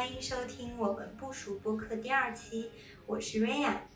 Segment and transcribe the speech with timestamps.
[0.00, 2.70] 好，欢迎收听我们不熟播客第二期，
[3.04, 3.86] 我是瑞亚。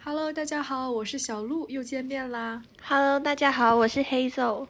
[0.00, 2.62] Hello，大家好，我是小鹿，又见面啦。
[2.80, 4.68] Hello，大家好，我是 Hazel。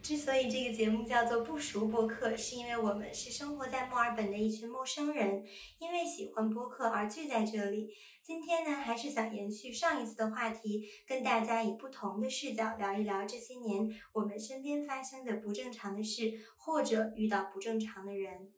[0.00, 5.44] 之所以这个节目叫做不熟播客，是因为我们是生活在墨尔本的一群陌生人，
[5.80, 7.92] 因为喜欢播客而聚在这里。
[8.22, 18.52] 今天呢，还是想延续上一次的话题，跟大家以不同的视角聊一聊这些年我们身边发生的不正常的事，或者遇到不正常的人。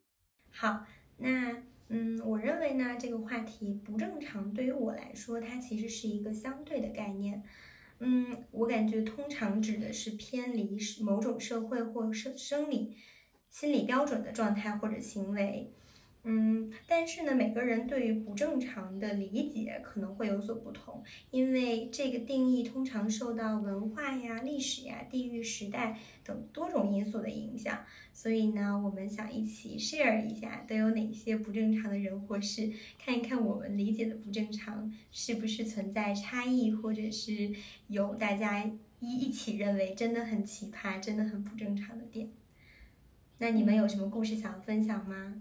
[0.50, 0.86] 好，
[1.18, 7.42] 那嗯，我认为呢，这个话题不正常对于我来说，它其实是一个相对的概念。
[7.98, 12.96] 嗯，我感觉通常指的是偏离某种社会或生生理、
[13.50, 15.72] 心理标准的状态或者行为。
[16.22, 27.86] 嗯，但是呢，每个人对于不正常的理解可能会有所不同，因为这个定义通常受到文化呀、历史呀、地域、时代等多种因素的影响。
[28.12, 32.70] 所以呢，我们想一起 share 一下都有哪些不正常的人或事，
[33.02, 37.50] 看一看我们理解的不正常是不是存在差异，或者是
[37.88, 42.28] 有大家一一起认为真的很奇葩、真的很不正常的点。
[43.38, 45.40] 那你们有什么故事想要分享吗？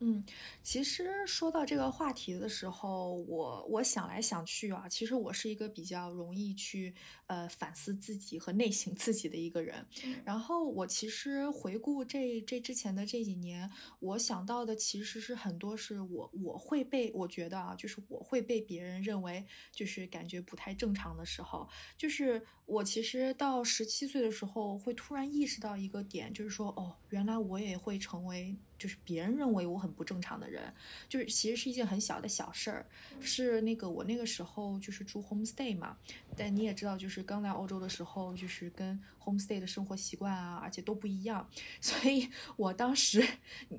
[0.00, 0.22] 嗯，
[0.62, 6.94] 其实说到这个话题的时候，我我想来想去啊，其实我是一个比较容易去
[7.28, 9.86] 呃反思自己和内省自己的一个人。
[10.22, 13.70] 然后我其实回顾这这之前的这几年，
[14.00, 28.54] 我想到的其实是很多是我我会被我觉得啊，就是我会被别人认为就是感觉不太正常的时候，就是我其实到十七岁的时候会突然意识到一个点，就是说哦，原来我也会成为。
[28.78, 30.72] 就是别人认为我很不正常的人，
[31.08, 32.86] 就是其实是一件很小的小事儿，
[33.20, 35.96] 是那个我那个时候就是住 homestay 嘛，
[36.36, 41.48] 但你也知道，就是刚来欧洲的时候，就是跟 homestay 的生活习惯啊，而且都不一样，
[41.80, 43.26] 所以我当时，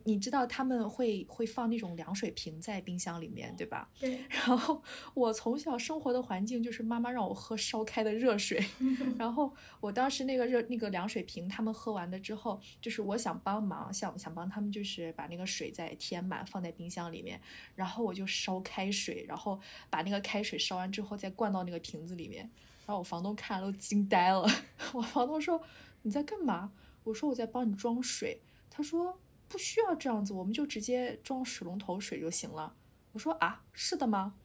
[0.03, 3.88] 你知道他们会会放那种凉水瓶在冰箱里面，对吧？
[4.00, 4.19] 对。
[4.29, 4.81] 然后
[5.14, 8.64] 我从小生活的环境就是妈妈让我喝烧开的热水，
[9.18, 14.87] 然后我当时那个热那个凉水瓶，他们喝完了之后，就是我想帮忙，想想帮他们就是。
[14.88, 17.42] 是把那个水再填满，放在冰箱里面，
[17.75, 19.59] 然后我就烧开水，然后
[19.90, 22.50] 把那个开水烧完之后再灌到那个瓶子里面，
[22.86, 24.47] 然后我房东看了都惊呆了。
[24.94, 25.62] 我房东说
[26.03, 26.72] ：“你在干嘛？”
[27.03, 32.74] 我说：“我在帮你装水。”他说：“不需要这样子，我们就直接装水龙头水就行了。”
[33.12, 34.36] 我说：“啊，是的吗？”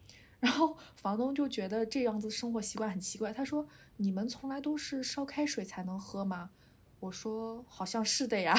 [0.41, 6.50] 然后房东就觉得这样子生活习惯很奇怪，他说：“你们从来都是烧开水才能喝吗？”
[6.98, 8.56] 我说：“好像是的呀。”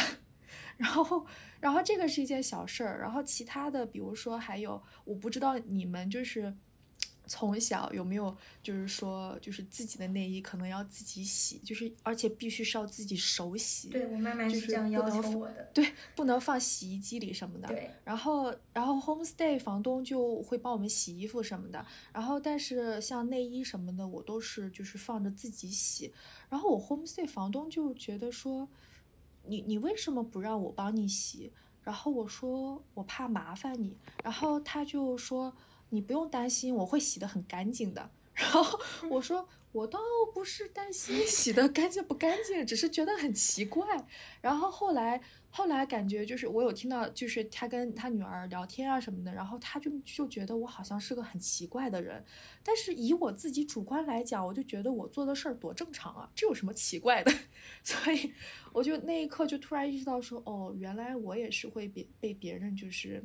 [0.77, 1.25] 然后，
[1.59, 6.53] 然后这个是一件小事儿，然后其他的，比如说还有，我不知道你们就是
[7.25, 13.87] 从小有没有，就是说，就是自己的内衣可能要自己洗，就是而且必须是要自己手洗。
[13.89, 15.69] 对我妈妈是这样要求我的。
[15.73, 17.67] 对，不能放洗衣机里什么的。
[17.69, 17.89] 对。
[18.03, 21.85] 然后，然后 homestay 房东就会帮我们洗衣服什么的。
[22.11, 26.13] 然后，但是像内衣什么的，我都是就是放着自己洗。
[26.49, 28.67] 然后我 homestay 房东就觉得说。
[29.45, 31.51] 你你为什么不让我帮你洗？
[31.83, 35.53] 然后我说我怕麻烦你，然后他就说
[35.89, 38.09] 你不用担心，我会洗得很干净的。
[38.33, 38.79] 然后
[39.09, 39.47] 我说。
[39.73, 39.99] 我倒
[40.35, 44.05] 不是担心洗的干净不干净，只是觉得很奇怪。
[44.39, 45.19] 然后后来，
[45.55, 52.25] 后来感觉就是我有听到，就是他跟他女儿聊天啊什么的，然后他就就觉得我好像是个很奇怪的人。
[52.63, 57.31] 但是以我自己主观来讲，我就觉得我做的事儿多正常啊，这有什么奇怪的？
[57.85, 58.33] 所以
[58.71, 63.23] 我就那一刻就突然意识到说，哦，原来我也是会被被别人就是。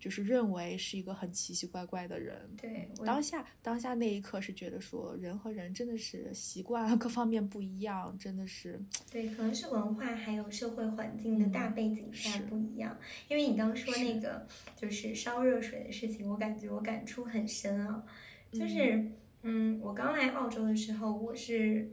[0.00, 8.80] 就是认为是一个很奇奇怪怪的人，对，当下当下那一刻是觉得说人和人真的是习惯各方面不一样，真的是，
[9.12, 12.98] 对，可能是文化还有社会环境的大背景下不一样。
[13.28, 18.02] 因为你刚说那个就是烧热水的事情，我感觉我感触很深啊。
[18.50, 19.04] 就是
[19.42, 21.90] 嗯，我刚来澳洲的时候，我是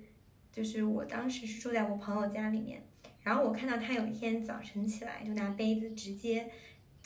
[0.50, 2.81] 就是我当时是住在我朋友家里面，
[3.21, 6.50] 然后我看到他有一天早晨起来就拿杯子直接。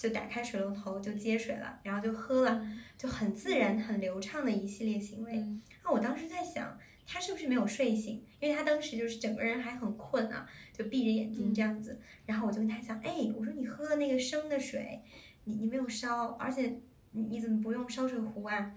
[0.02, 2.68] 就打开水龙头就接水了，然后就喝了，
[2.98, 5.46] 就很自然、很流畅的一系列行为。
[5.84, 6.76] 那我当时在想，
[7.06, 8.26] 他是不是没有睡醒？
[8.40, 12.02] 因为他当时就是整个人还很困啊，就闭着眼睛这样子。
[12.26, 15.00] 然后我就跟他讲，哎，我说你喝了那个生的水，
[15.44, 16.80] 你你没有烧，而且
[17.12, 18.74] 你你怎么不用烧水壶啊？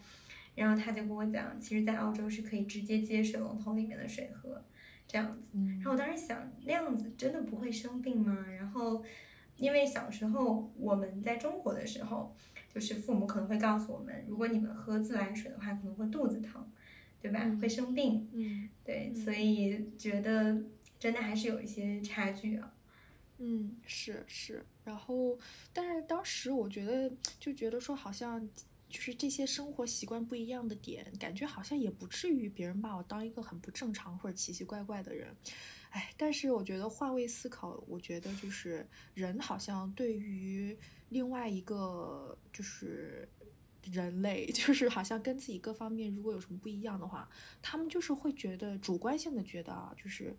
[0.54, 4.62] 然后他就跟我讲，其实，在澳洲是可以直接接水龙头里面的水喝，
[5.08, 5.52] 这样子。
[5.76, 8.44] 然后我当时想，那样子真的不会生病吗？
[8.54, 9.02] 然后。
[9.56, 12.34] 因为小时候我们在中国的时候，
[12.72, 16.66] 就是父母可能会告诉我们，如果你们喝自来水的话，可能会肚子疼，
[17.20, 17.50] 对吧？
[17.60, 18.28] 会生病。
[18.32, 20.62] 嗯，对，所以觉得
[20.98, 22.74] 真的还是有一些差距啊。
[23.38, 25.38] 嗯，是是，然后，
[25.72, 28.48] 但是当时我觉得就觉得说好像。
[28.86, 35.34] 就是这些生活习惯不一样的点，感觉好像也不至于别人把我当一个很不正常或者奇奇怪怪的人，
[35.94, 40.76] 哎，但是我觉得换位思考，我觉得就是人好像对于
[41.10, 43.28] 另外一个就是
[43.84, 47.28] 人类， 就是好像跟自己各方面如果有什么不一样的话，
[47.62, 50.36] 他们就是会觉得主观性的觉得啊，就是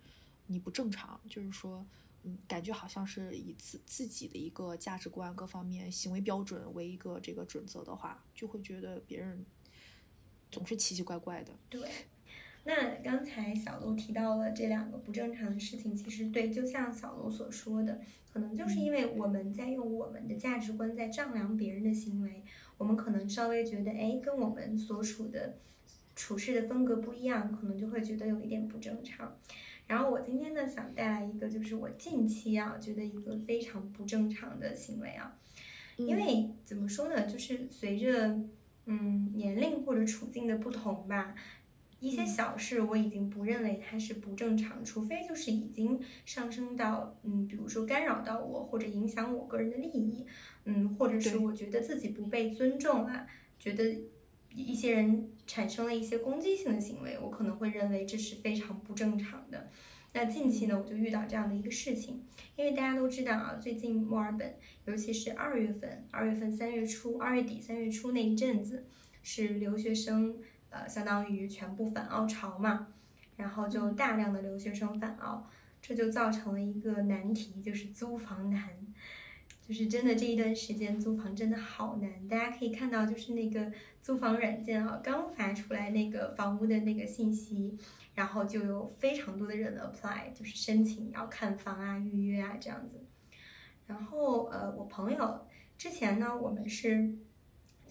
[0.48, 1.86] 你不正常，就是说。
[2.28, 9.46] 嗯，感觉好像是以自自己的一个价值观、各方面行为标准为一个这个准则的话，就会觉得别人
[10.51, 11.54] 总是奇奇怪怪的。
[11.69, 11.88] 对，
[12.67, 18.01] 那刚才小卢提到了这两个不正常的事情，其实对，就像小卢所说的，
[18.33, 22.44] 可能就是因为我们在用我们的价值观在丈量别人的行为，
[22.79, 25.57] 我们可能稍微觉得，哎，跟我们所处的
[26.15, 29.38] 处事的风格不一样，可能就会觉得有一点不正常。
[29.85, 35.38] 然后我今天呢，想带来一个，就是我近期啊觉得一个非常不正常的行为啊，
[35.97, 38.39] 因为怎么说呢，就是随着
[38.88, 41.35] 嗯年龄或者处境的不同吧，
[42.00, 50.25] 一些小事我已经不认为它是不正常，除非就是已经上升到嗯，比如说干扰到我或者影响我个人的利益，
[50.65, 53.27] 嗯，或者是我觉得自己不被尊重啊，
[53.59, 53.97] 觉得。
[54.57, 59.69] 一些人产生了一些攻击性的行为，我可能会认为这是非常不正常的。
[60.13, 62.24] 那近期呢，我就遇到这样的一个事情，
[62.56, 64.56] 因为大家都知道啊，最近墨尔本，
[64.86, 68.86] 尤其是二月份、二月份、三月初、二月底、三月初那一阵子，
[69.21, 70.38] 是留学生
[70.75, 72.88] 呃，相当于全部返澳潮嘛，
[73.38, 75.48] 然后就大量的留学生返澳，
[75.81, 78.69] 这就造成了一个难题，就是租房难。
[79.66, 87.75] 就是真的这一段时间租房真的好难，大家可以看到，就是那个租房软件啊，刚发出来那个房屋的那个信息，
[88.13, 93.04] 然后就有非常多的人 apply，就是申请要看房啊、预约啊这样子。
[93.88, 95.48] 然后呃，我朋友
[95.80, 97.16] 之前呢，我们是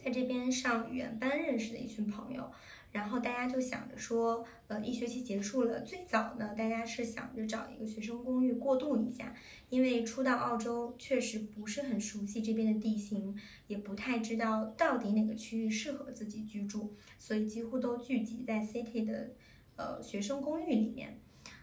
[0.05, 2.51] 在这边上语言班认识的一群朋友。
[2.93, 9.35] 然后大家就想着说，呃，一学期结束了，最早呢，大家是想着找一个学生公寓过渡一下，
[9.69, 13.35] 因为初到澳洲确实不是很熟悉这边的地形，
[13.67, 19.33] 也不太知道到底哪个区域适合自己居住，所以几乎都聚集在 City 的
[19.75, 21.19] 呃学生公寓里面。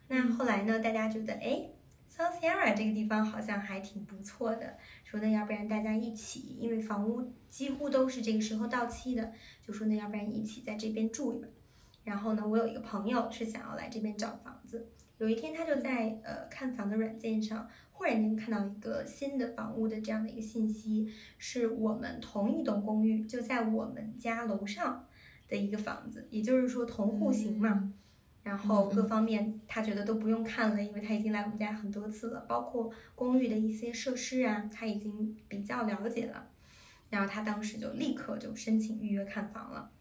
[0.09, 1.69] 那后来呢，大家觉得，哎。
[2.13, 4.77] South Yarra 这个地方好像还挺不错的，
[5.11, 11.49] 说那要不然大家一起，因为房屋几乎都是这个时候到期的，就说那要不然一起在这边住一晚。
[12.05, 14.87] 然后呢，我有一个朋友是想要来这边找房子，
[15.17, 25.05] 有一天他就在呃看房的软件上，忽然间看到一个新的房屋的这样的一个信息，是我们同一栋公寓就在我们家楼上
[25.49, 27.91] 的一个房子，也就是说同户型嘛。
[28.43, 36.47] 然后各方面他觉得都不用看了，因为他已经来我们家很多次了，包括公寓的一些设施啊，他已经比较了解了。
[37.11, 39.91] 然后他当时就立刻就申请预约看房了。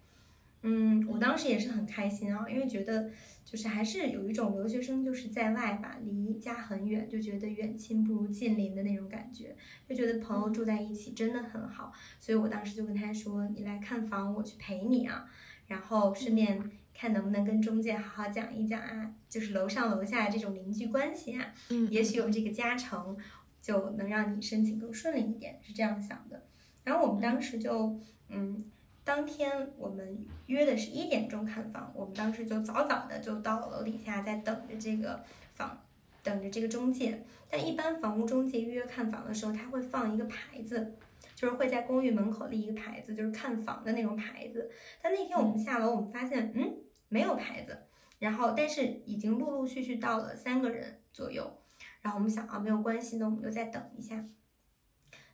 [0.63, 3.11] 嗯，我当时也是很开心啊，因为觉得
[3.45, 9.55] 就是还是有一种留学生就是在外吧，离家很远，就觉得远亲不如近邻的那种感觉，
[9.89, 11.93] 就觉得朋友住在一起真的很好。
[12.19, 15.27] 所以我当时就跟他说：“你来看房，我去陪你啊。”
[15.69, 16.71] 然后顺便。
[17.01, 23.17] 看能不能跟中介好好讲一讲啊，就是楼上楼下这种邻居关系啊，嗯，也许有这个加成，
[23.63, 26.43] 就能让你申请更顺利一点，是这样想的。
[26.85, 28.63] 然后我们当时就，嗯，
[29.03, 35.83] 当天我们约的是一点钟看房，我们当时就早早的就到楼底下，在等着这个房，
[36.23, 37.25] 等着这个中介。
[37.49, 40.99] 但一般房屋中介预约看房的时候，他会放一个牌子。
[41.35, 44.71] 就是会在公寓门口立一个牌子，就是看房的那种牌子。
[45.01, 46.75] 但那天我们下楼，我们发现，嗯，
[47.11, 47.79] 没有牌子。
[48.19, 51.59] 然后，但是已经陆陆续续到了三个人左右。
[52.01, 54.25] 然后我们想啊，没有关系，那我们就再等一下。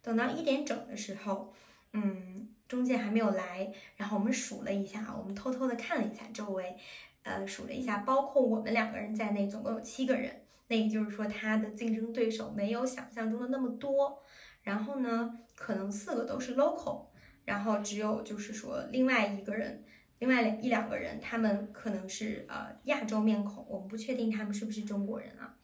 [0.02, 1.52] 等到一点整的时候，
[1.92, 3.73] 嗯，中介还没有来。
[3.97, 6.76] 然后我们数了一下，我们偷偷的看了一下周围，
[7.23, 10.42] 呃，数了一下，包括我们两个人在内，总共有七个人。
[10.68, 14.21] 那也就是说，他的竞争对手没有想象中的那么多。
[14.62, 17.06] 然后呢，可能四个都是 local，
[17.45, 19.85] 然后只有就是说另外一个人，
[20.18, 25.56] 另外一两个人，他们可能是呃亚洲面孔，我们不确定他们是不是中国人啊。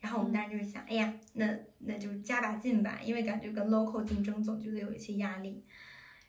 [0.00, 5.64] 然后我们当时就是想，哎呀，那那就加把劲吧，因为感觉跟 local 竞争总觉得有一些压力。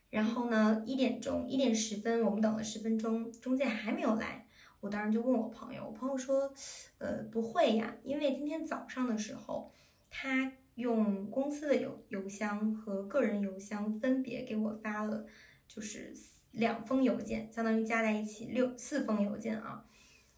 [0.10, 4.46] 然后呢，一点钟，一点十分，我们等了十分钟，中介还没有来，
[4.80, 6.54] 我当时就问我朋友，我朋友说，
[6.98, 9.72] 呃，不会呀，因为今天早上的时候
[10.10, 10.52] 他。
[10.76, 15.26] 用公司的邮邮箱和个人邮箱分别给我发了，
[15.68, 16.16] 就是
[16.52, 19.86] 两封邮件，相当于加在一起六四封邮件啊。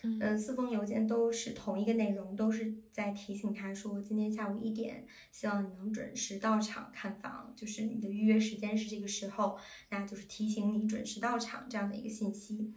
[0.05, 9.57] 嗯，四封邮件都是同一个内容，都是在提醒他说，今天下午一点，希望你能准时到场看房，就是你的预约时间是这个时候，
[9.91, 12.73] 那就是提醒你准时到场这样的一个信息。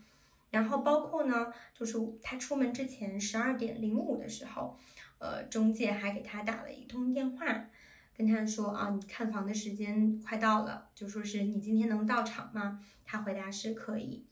[0.50, 4.78] 然后包括呢，就是他出门之前十二点零五的时候，
[5.18, 7.68] 呃，中介还给他打了一通电话，
[8.16, 12.80] 跟他说啊，你看房的时间快到了，就说是你今天能到场吗？
[13.04, 14.26] 他回答是可以，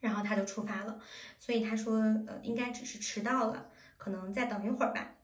[0.00, 1.00] 然后他就出发了。
[1.38, 1.96] 所以他说，
[2.26, 5.14] 呃，应该只是迟到了，可能再等一会儿吧。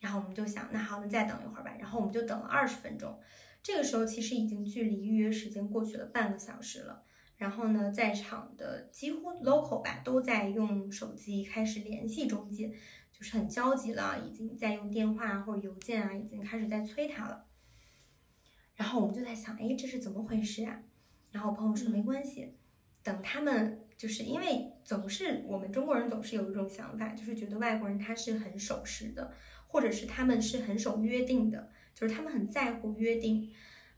[0.00, 1.72] 然后我们就想，那好，那再等一会儿吧。
[1.78, 3.18] 然后我们就等了二十分钟，
[3.62, 7.04] 这个时候其实已经距离预约时间过去了半个小时了。
[7.36, 12.74] 然后呢，在场的几乎 local 吧都在用手机开始联系中介，
[13.18, 17.46] 就是很焦急了，已经在用电话或者邮件啊，已经开始在催他了。
[18.76, 20.80] 然后我们就在想，哎，这是怎么回事啊？
[21.32, 22.54] 然后朋友说没关系，
[23.02, 29.32] 等他们就是因为总是我们中国人总是有一种想法，就是觉得外国人他是很守时的，
[29.66, 33.50] 或者是他们是很守约定的，就是他们很在乎约定。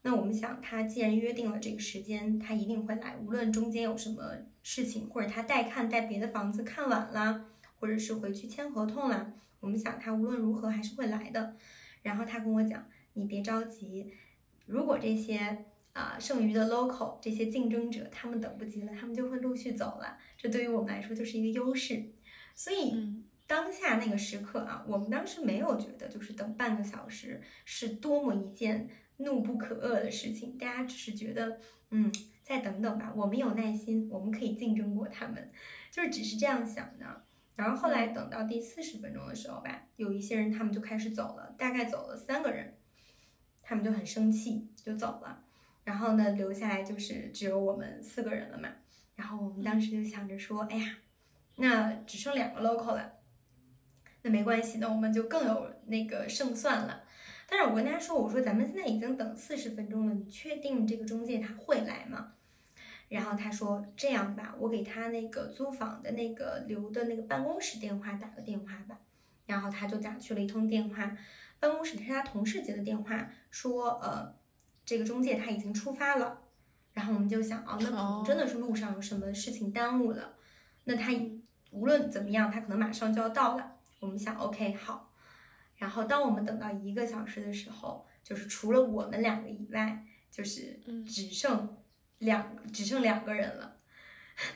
[0.03, 7.45] 那我们想，他既然约定了这个时间，他一定会来，无论中间有什么事情，或者他带看带别的房子看晚了，
[7.80, 11.56] 或者是回去签合同了，我们想他无论如何还是会来的。
[12.02, 14.12] 然后他跟我讲，你别着急，
[14.66, 22.12] 如果这些啊剩余的 local 这些竞争者他们等不及了，他们就会陆续走了，这对于我们来说就是一个优势。
[22.54, 28.88] 所以当下那个时刻啊，我们当时没有觉得就是等半个小时是多么一件。
[29.22, 31.60] 怒不可遏的事情，大家只是觉得，
[31.90, 32.10] 嗯，
[32.42, 35.50] 再等等吧，我们有耐心，我们可以竞争过他们，
[35.90, 37.22] 就是只是这样想的。
[37.61, 42.75] 然后后来等到第四十分钟的时候吧，有一些人他们就开始走了，大概走了三个人，
[43.62, 45.45] 他们就很生气就走了。
[45.85, 48.71] 然后呢，留下来就是只有我们四个人了嘛。
[49.14, 50.97] 然后我们当时就想着说，哎呀，
[51.57, 53.12] 那只剩两个 local 了，
[54.23, 57.05] 那没关系，那我们就更有那个胜算了。
[57.47, 62.33] 但是我跟大家说，我说咱们现在已经等四十分钟了，你确定这个中介他会来吗？
[63.11, 68.99] 然后他说这样吧，我给他那个租房的那个留的那个办公室电话打个电话吧。
[69.47, 71.17] 然后他就打去了一通电话，
[71.59, 74.33] 办公室是他同事接的电话，说呃
[74.85, 76.40] 这个中介他已经出发了。
[76.93, 80.35] 然后我们就想哦，那可能真的是路上有什么事情耽误了。
[80.85, 81.12] 那他
[81.73, 83.76] 无论怎么样，他可能马上就要到了。
[83.99, 85.12] 我们想 OK 好。
[85.76, 91.76] 然后，当我们等到一个小时的时候，就是除了我们两个以外，就是只剩
[92.21, 93.77] 两只剩两个人了，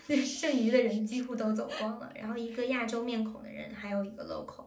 [0.06, 2.10] 那剩余的人几乎都走光了。
[2.14, 4.66] 然后一个亚洲面孔的人，还有一个 local，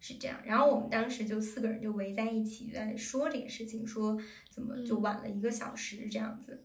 [0.00, 0.38] 是这样。
[0.44, 6.64] 然后我们当时就四个人就围在一起在说这个事情，说怎么就晚了一个小时这样子。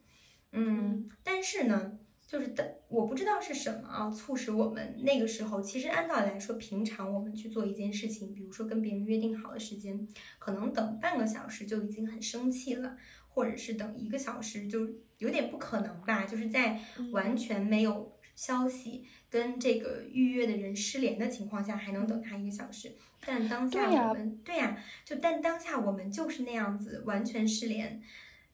[0.51, 1.99] 嗯，但是呢。
[2.25, 10.07] 就是的，我不知道是什么啊，促使我们那个时候，其实按道理来说，平常我们去做一件事情，比如说跟别人约定好的时间，
[10.39, 12.97] 可能等半个小时就已经很生气了，
[13.33, 14.87] 或者是等一个小时就
[15.17, 16.79] 有点不可能吧，就是在
[17.11, 22.91] 完全没有消息跟这个预约的人失联的情况下，还能等他一个小时。
[23.25, 28.01] 但当下我们对呀，就但当下我们就是那样子，完全失联。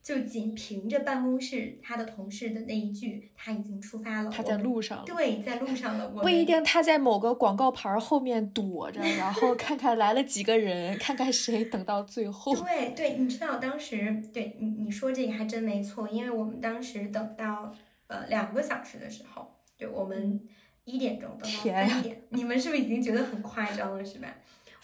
[0.02, 6.10] 就仅凭着办公室他的同事的那一句，他已经出发了，他在路上，对，在路上了。
[6.10, 12.56] 不一定他在某个广告牌后面躲着，然后看看来了几个人，看看谁等到最后。
[12.56, 17.76] 对对，你知道当时，对你你说这个还真没错，因为我们当时等到
[18.08, 20.40] 呃两个小时的时候，对我们
[20.86, 24.34] 一点钟等到三点，你们是不是已经觉得很夸张了，是吧？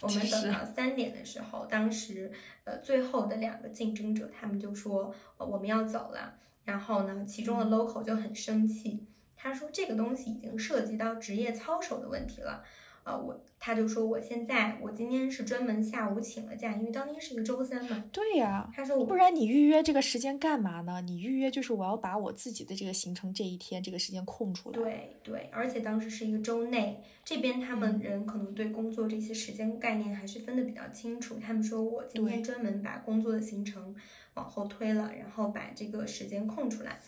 [0.02, 2.32] 我们等到三点的时候，当时
[2.64, 6.36] 呃最后的两个竞争者，他们就说呃我们要走了。
[6.64, 12.64] 然后呢，其中的 local 就很生气，他说这个东西已经涉及到职业操守的问题了。
[13.06, 18.04] 呃，我他就说我现在我今天是专门下午请了假，因为当天是一个周三嘛。
[18.12, 21.02] 对呀，他说不然你预约这个时间干嘛呢？
[21.02, 24.76] 你预约就是我要把我自己的这个行程这一天这个时间空出来。
[24.76, 31.38] 对对，而且当时是一个周内，这边他们人可能对工作这些时间概念还是分得比较清楚。
[31.40, 33.96] 他们说我今天专门把工作的行程
[34.34, 37.00] 往后推了，然后把这个时间空出来。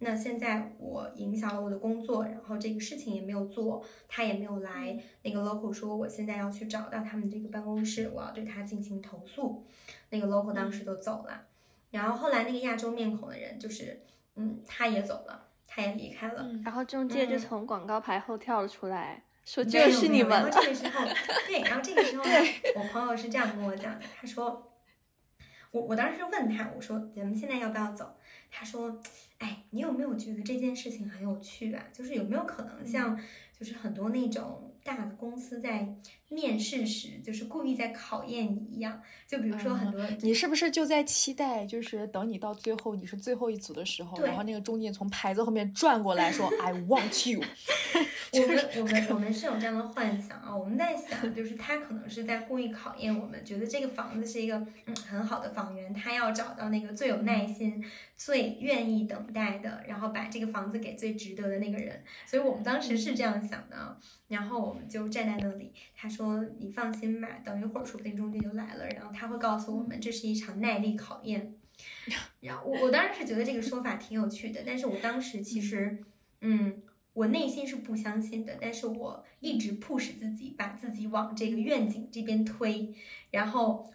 [0.00, 4.98] 那现在我影响了我的工作，然后这个事情也没有做，他也没有来。
[5.22, 9.64] 那个 local 说，我现在要去找到他们这个办公室，我要对他进行投诉。
[10.10, 11.46] 那个 local 当时就走了，
[11.90, 14.02] 然后后来那个亚洲面孔的人，就是
[14.34, 16.46] 嗯，他也走了，他也离开了。
[16.64, 20.30] 然后中介就从广告牌后跳了出来，说就是你们。
[20.30, 21.04] 然后这个时候，
[21.46, 22.24] 对，然后这个时候，
[22.76, 24.72] 我朋友是这样跟我讲的，他说，
[25.70, 28.16] 我我当时问他，我说咱们现在要不要走？
[28.54, 29.00] 他说。
[29.38, 31.84] 哎，你有没有觉得这件事情很有趣啊？
[31.92, 33.18] 就是有没有可能像
[33.52, 35.94] 就是很多那种大的公司在
[36.34, 39.00] 面试时，就是故意在考验你一样。
[39.26, 47.42] 就比如说很多，你是不是就在期待，就是等你到最后你是最后一组的时候，然后那个中介从牌子后面转过来说 “I want you”。
[48.34, 57.84] 我们我们我们是有这样的幻想啊，我们在想，就是他可能是在故意考验我们，觉得这个房子是一个嗯很好的房源，他要找到那个最有耐心、
[58.16, 62.02] 最愿意等待的，然后把这个房子给最值得的那个人。
[62.26, 66.23] 所以我们当时是这样想的，然后我们就站在那里，他说
[66.58, 71.54] ：“你放心吧，等一会儿说不定中介就来了，然后他会告诉我们这是一场耐力考验。
[72.40, 75.98] ”然后我我当然是觉得这个说法挺有趣的，但是我当时其实
[76.40, 76.82] 嗯。
[77.14, 82.92] 我内心是不相信的，但是我一直 push 自己，把自己往这个愿景这边推，
[83.30, 83.88] 然后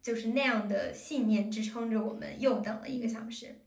[0.00, 3.61] 就是那样的信念支撑着我们又等了一个小时。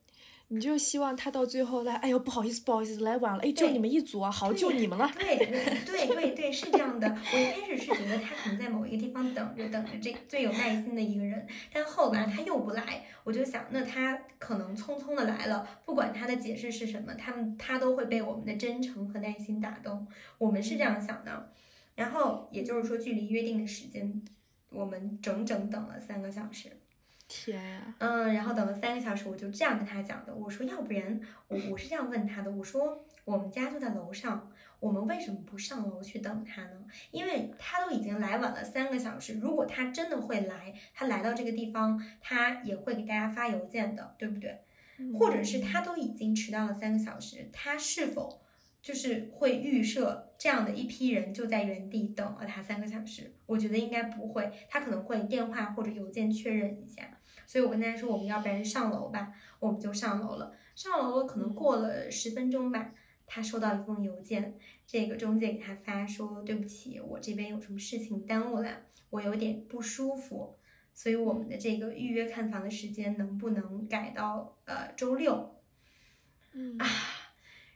[0.50, 5.12] 你就希望他到最后来，哎呦不好意思不好意思来晚了，哎就你们一组啊，好就你们了。
[5.18, 7.08] 对对对对是这样的。
[7.08, 20.08] 我一开始是觉得他可能在某一个地方等着等着这最有耐心的一个人，但后来他又不来，我就想那他可能匆匆的来了，不管他的解释是什么，他们他都会被我们的真诚和耐心打动。
[20.38, 21.52] 我们是这样想的。
[21.96, 24.22] 然后也就是说，距离约定的时间，
[24.70, 26.70] 我们整整等了三个小时。
[27.28, 30.34] 天呀，嗯，然后等了三个小时，我就这样跟他讲的。
[30.34, 36.86] 我说，要不然我我是这样问他的，我说我们家就在楼上，我们为什么不上楼去等他呢？
[37.12, 44.62] 因为他都已经来晚了三个小时，如果他真的会来，他来到这个地方，他也会给大家发邮件的，对不对？
[45.20, 48.42] 或者是他都已经迟到了三个小时，他是否
[48.82, 53.34] 就是会预设这样的一批人就在原地等了他三个小时？
[53.46, 57.15] 我觉得应该不会，他可能会电话或者邮件确认一下。
[57.46, 60.54] 所以我跟大家说，我们要不然上楼吧，我们就上楼了。
[60.76, 62.92] 上楼了，可能过了十分钟吧，
[63.26, 68.70] 他收到一封邮件，这个中介给他发说：“对不起，我这边有什么事情耽误了，
[69.10, 70.58] 我有点不舒服，
[70.94, 75.56] 所以我们的这个预约看房的时间能不能改到呃周六？”
[76.52, 76.86] 嗯啊，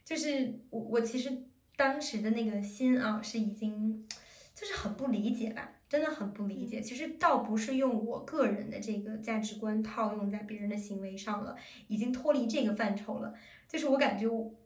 [0.04, 1.44] 就是我我其实
[1.76, 4.06] 当时的那个心啊，是已经
[4.54, 5.79] 就是很不理解吧。
[5.90, 11.56] 真的很不理解，其实倒不是用我个人的这个价值观套用在别人的行为上了，
[11.88, 13.34] 已经脱离这个范畴了。
[13.66, 14.24] 就是我感觉，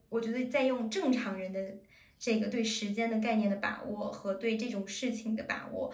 [0.09, 1.59] 我觉得在用正常人的
[2.19, 5.91] 这个对时间的概念的把握和对这种事情的把握，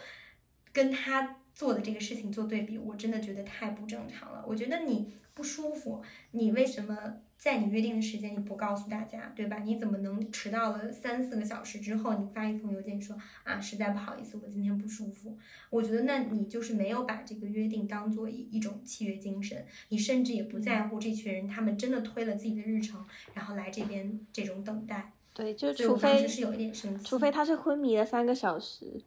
[0.74, 4.44] 跟他做的这个事情做对比，我真的觉得太不正常了。
[4.48, 6.98] 我觉得你不舒服，你为什么？
[7.42, 9.58] 在你约定的时间，你不告诉大家，对吧？
[9.66, 15.36] 你怎么能迟到了三四个小时之后，你发一封邮件说啊，实在不好意思，我今天不舒服。
[15.72, 25.12] 我觉得那你就是没有把这个约定当做一一种契约精神，你甚至也不在乎这群人，他们真的推了自己的日程，然后来这边这种等待。
[25.34, 29.02] 对，就除非是有一点生气，除非他是昏迷了三个小时，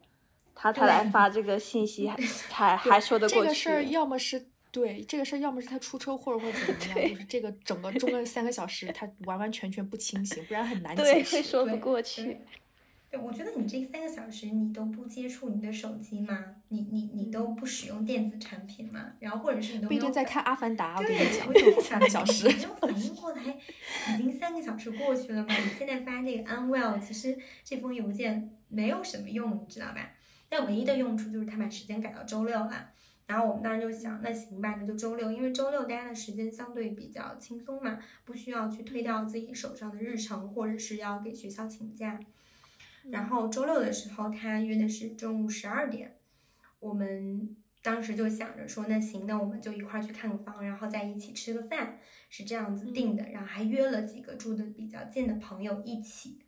[0.54, 2.08] 他才来发这个信息，
[2.48, 3.42] 还还还说得过去。
[3.42, 4.46] 这个事儿要么是。
[4.74, 11.36] 对这个事儿，要么是他出车祸或者怎么样，就是这个整个中了三个小时，他完完全全不清醒，不然很难解释。
[11.36, 12.38] 会说不过去。
[13.08, 16.36] 对，我觉得你这三个小时你都不接触你的手机吗？
[16.70, 19.12] 你你你都不使用电子产品吗？
[19.20, 20.96] 然后或者是你都不一定在看《阿凡达》。
[21.06, 21.18] 对，
[21.76, 22.48] 我三个小时。
[22.48, 23.42] 没有反 应过来，
[24.12, 25.56] 已经三个小时过去了嘛？
[25.56, 30.10] 你现在发这个 unwell，其实这封邮件没有什么用，你知道吧？
[30.48, 32.90] 但唯一的用处就是他把时间改到周六了。
[33.26, 42.20] 然后我们当时就想，那行吧，那就周六，因为周六大家的时间相对比较轻松嘛，不需要去推掉自己手上的日程，或者是要给学校请假。
[43.10, 46.16] 然后周六的时候，他约的是中午十二点，
[46.80, 53.24] 我们当时就想着说，那行，那我们就一块儿去看个房，然后再一起吃个饭，是这样子定的。
[53.30, 56.40] 然后还约了几个住的比较近的朋友一起。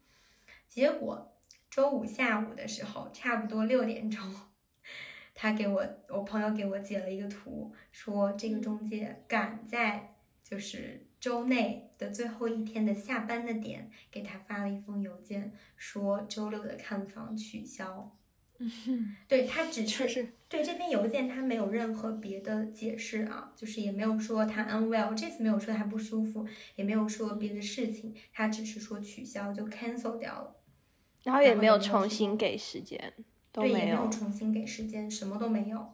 [0.69, 1.36] 结果
[1.77, 4.35] 周五下午的时候，差不多六点钟。
[5.37, 18.17] 他给我，我朋友给我截了一个图，说这个中介赶在就是周内的最后一天的下班的点，给他发了一封邮件，说周六的看房取消。
[18.57, 30.57] 嗯，对他只是对这篇邮件他没有任何别的解释啊，就是也没有说他 unwell，这次没有说他不舒服，也没有说别的事情，他只是说取消就 cancel 掉了，
[31.27, 33.13] 然后也没有重新给时间。
[33.51, 35.93] 对，也没有重新给时间，什么都没有。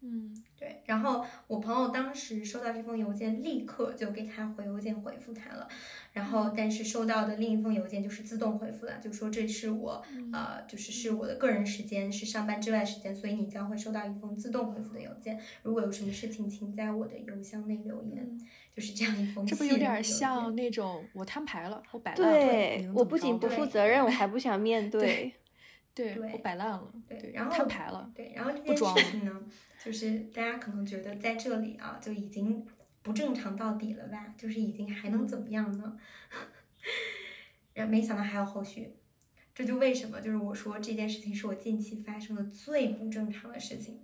[0.00, 0.82] 嗯，对。
[0.86, 5.68] 然后我朋友当时收到这封邮件，立刻就给他回邮件回复他了。
[6.12, 15.40] 然后，但是收到的另一封邮件就是自动回复了，就说这是我呃，就是是我的个人时间，是上班之外时间，所以你将会收到一封自动回复的邮件。
[15.62, 18.38] 如果有什么事情，请在我的邮箱内留言。
[18.74, 19.56] 就是这样一封信。
[19.56, 22.36] 这不有点像那种我摊牌了，我摆烂了。
[22.36, 25.32] 对，我不仅不负 责任，我还不想面对。
[25.94, 26.90] 对，我摆烂了。
[27.06, 28.10] 对，然后摊牌了。
[28.14, 29.42] 对，然后这件事情呢，
[29.84, 32.66] 就是大家可能觉得在这里啊，就已经
[33.02, 34.34] 不正常到底了吧？
[34.38, 35.98] 就是已经还能怎么样呢？
[37.74, 38.96] 然后没想到还有后续。
[39.54, 44.00] 这就为什么就是我说这件事情是我近期发生的最不正常的事情。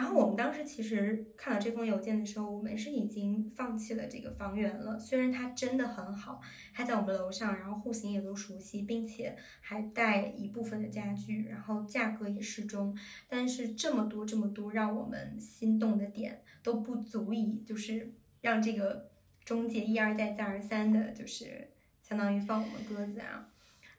[0.00, 4.98] 然后我们当时其实看到这封邮件的时候，我们是已经放弃了这个房源了。
[4.98, 6.40] 虽然它真的很好，
[6.72, 12.96] 它在我们楼上，然后户型也都熟悉，并且还带一部分的家具，然后价格也适中，
[13.28, 18.10] 但是这么多这么多让我们心动的点都不足以，就是
[18.40, 19.10] 让这个
[19.44, 21.68] 中介一而再再而三的，就是
[22.00, 23.49] 相当于放我们鸽子啊。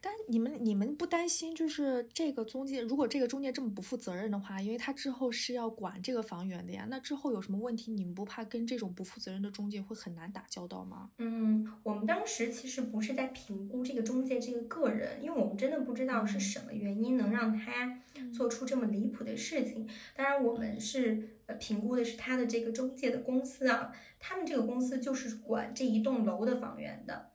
[0.04, 11.12] 但你们你们不担心，就是这个中介，如果这个中介这么不负责任的话，因为他之后是要管这个房源的呀，那之后有什么问题，你们不怕跟这种不负责任的中介会很难打交道吗？
[11.20, 18.02] 嗯，我们当时其实不是在评估这个中介这个个人，因为我们真的不知道是什么原因能让他
[18.34, 19.88] 做出这么离谱的事情。
[20.16, 27.31] 当然，我们是呃评估的是他的这个中介的公司啊，他们这个公司就是管这一栋楼的房源的。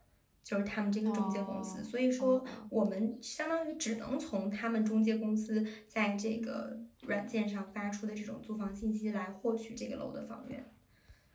[0.47, 10.71] 就是他们这个中介公司，所以说我们相当于只能从他们中介公司在这个软件上发出的这种租房信息来获取这个楼的房源。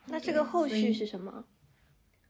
[0.06, 1.44] 那这个后续是什么？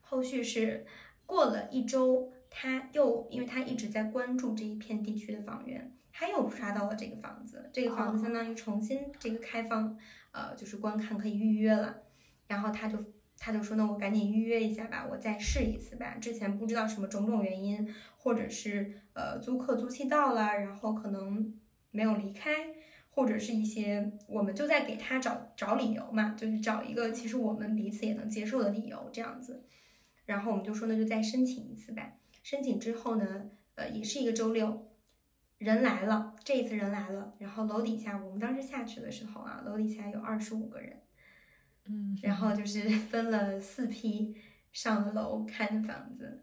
[0.01, 0.85] 后续是
[1.25, 9.97] 过了一周，他又因为他一直在关注这一片地区的房源，他又刷到了这个房子，这个房子相当于重新这个开放，
[10.31, 12.01] 呃，就是观看可以预约了，
[12.47, 12.97] 然后他就。
[13.45, 16.15] 他就说：“那我赶紧预约一下吧，我再试一次吧。
[16.15, 21.53] 之前不知道什么种种原因，或者是呃租客租期到了，然后可能
[21.91, 22.69] 没有离开，
[23.09, 29.65] 或者是一些我们就在给他找找理由嘛，就是找一个其实我们彼此也能接受的理由这样子。
[30.25, 32.17] 然后我们就说那就再申请一次呗。
[32.43, 34.87] 申请之后呢，呃也是一个周六，
[35.57, 40.97] 人来了，这一次人来了，然后楼底下我们当时下去的时候啊，楼底下有二十五个人。”
[41.85, 44.35] 嗯，然后就是 分了四批
[44.71, 46.41] 上了楼看房子，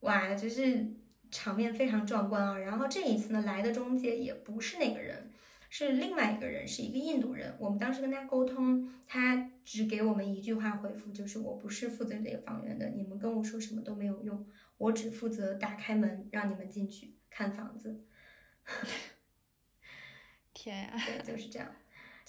[0.00, 0.94] 哇，就是
[1.30, 2.58] 场面非常壮观啊！
[2.58, 5.30] 然后这一次呢，来的中介也不是那个人，
[5.68, 7.54] 是另外一个人，是一个印度人。
[7.58, 14.46] 我们当时跟他沟通，他只给我们一句话回复，就是我不是负责这个房源的，你们跟我说什么都没有用，
[14.78, 18.04] 我只负责打开门让你们进去看房子。
[20.54, 21.74] 天呀，对，就是这样。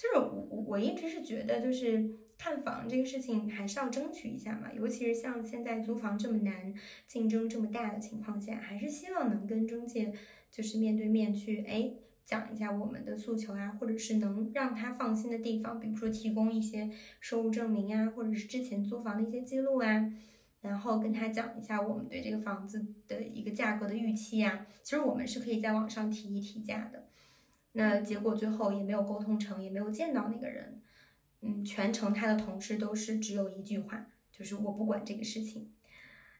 [0.04, 6.74] 就是我我一直是觉得，就是看房这个事情还是要争取一下嘛，尤其是像现在租房这么难，
[7.06, 10.12] 竞争这么大的情况下，还是希望能跟中介
[10.50, 11.90] 就是面对面去哎
[12.26, 16.90] 讲一下我们的诉求啊，或者是能让他放心的地方，比如说提供一些
[17.20, 20.12] 收入证明啊，或者是之前租房的一些记录啊，
[20.60, 27.03] 然后跟他讲一下我们对这个房子的一个价格的预期啊，其实我们是可以在网上提一提价的。
[27.76, 30.80] 那结果最后也没有沟通成，也没有见到那个人。
[31.40, 35.70] 嗯，全程他的同事都是只有一句话，就是我不管这个事情。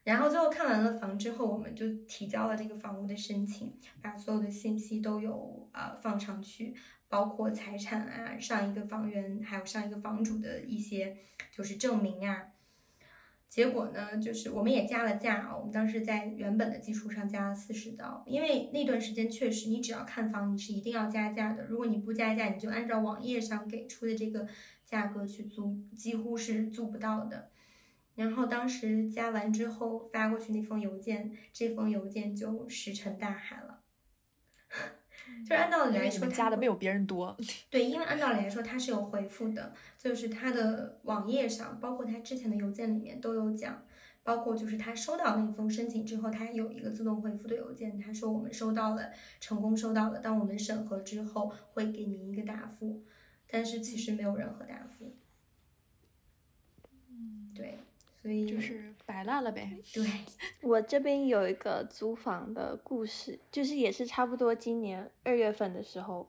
[0.03, 6.75] 然后最后看完了房之后，我们就提交了这个房屋的申请，把所有的信息都有呃放上去，
[7.07, 11.17] 包括财产啊、上一个房源还有上一个房主的一些
[11.51, 12.47] 就是证明啊。
[13.47, 21.65] 结果呢，就是我们也加了价啊，我们当时在原本的基础上加了四十刀，因为那段时间确实，你只要看房，你是一定要加价的。
[21.67, 24.45] 如果你不加价，你就按照网页上给出的这个
[24.85, 27.49] 价格去租，几乎是租不到的。
[28.15, 33.74] 然后当时加完之后发过去那封邮件，这封邮件就石沉大海了。
[35.45, 37.37] 就是按道理来说，加的没有别人多。
[37.69, 43.85] 对，因为按道理来说，他是有回复的，就是他的网页上，包括他之前的邮件里面都有讲，
[44.23, 53.03] 包括就是他收到那封申请之后，他有一个自动回复的邮件，他说我们收到了，成功收到了，当我们审核之后会给您一个答复，
[53.47, 55.15] 但是其实没有任何答复。
[57.09, 57.77] 嗯，对。
[58.25, 59.69] 所以就是摆烂了呗。
[59.93, 60.03] 对
[60.67, 66.27] 我这边有一个租房的故事，就是也是差不多今年二月份的时候，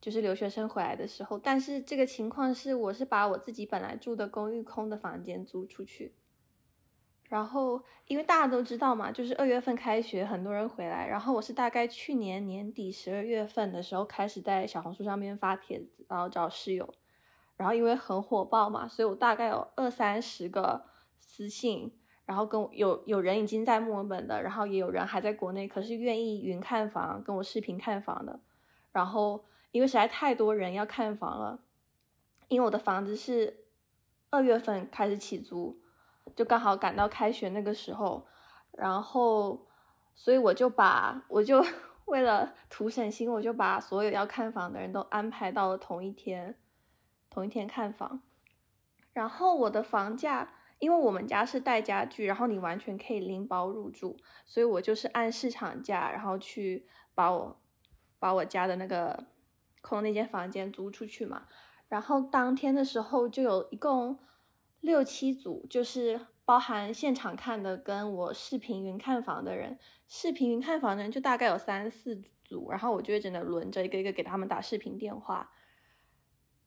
[0.00, 1.36] 就是留学生回来的时候。
[1.36, 6.14] 但是这个情况是，我是把我自己本来住的公寓空的房间租出去。
[7.28, 11.08] 然后因为大家都知道嘛，就是二月份开学，很多人回来。
[11.08, 16.94] 然后我是大概去年年底十二月份的时候开始在小红书上面发帖子，然后找室友。
[17.56, 20.93] 然后因为很火爆嘛，所以我大概有二三十个。
[21.26, 21.90] 私信，
[22.26, 28.38] 然后跟我有有人已经在墨尔本的，然后也有人还在国内，可是愿意云看房跟我视频看房的。
[28.92, 31.58] 然后因为实在太多人要看房了，
[32.48, 33.64] 因为我的房子是
[34.30, 35.80] 二月份开始起租，
[36.36, 38.26] 就刚好赶到开学那个时候，
[38.72, 39.66] 然后
[40.14, 41.64] 所以我就把我就
[42.06, 46.54] 为了图省心，我就把所有要看房的人都安排到了同一天，
[47.30, 48.20] 同一天看房。
[49.12, 50.52] 然后我的房价，
[50.84, 57.58] 因为我们家是带家具，然后你完全可以拎包入住，所以我就是按市场价，然后去把我
[58.18, 59.24] 把我家的那个
[59.80, 61.46] 空那间房间租出去嘛。
[61.88, 64.18] 然后当天的时候就有一共
[64.82, 75.50] 六七组，就是包含现场看的跟我视频云看房的人，视频云看房的人就大概有三四组，然后我就会真的轮着一个一个给他们打视频电话，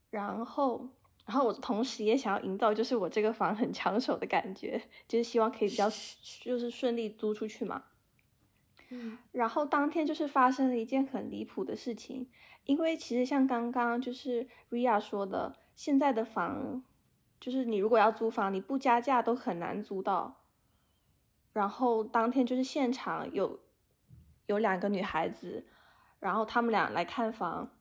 [0.10, 0.90] 然后。
[1.28, 5.90] 然后我同时也想要营造，就是我这个房很抢手的感觉，就是希望可以比较
[6.42, 7.84] 就是顺利租出去嘛。
[8.88, 12.30] 嗯，然后当天就是发生了一件很离谱的事情，
[12.64, 16.82] 因为其实像刚刚就是 Ria 说的，现在的房
[17.42, 20.46] 就是你如果要租房，你不加价都很难租到。
[21.52, 23.60] 然后当天就是现场有
[24.46, 25.68] 有两个女孩子，
[26.20, 27.74] 然后她们俩来看房。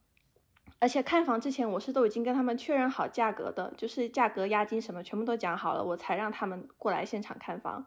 [0.79, 7.87] 而且看房之前，我是都已经跟他们确认好价格的，就是价格、押金什么全部都讲好了，我才让他们过来现场看房。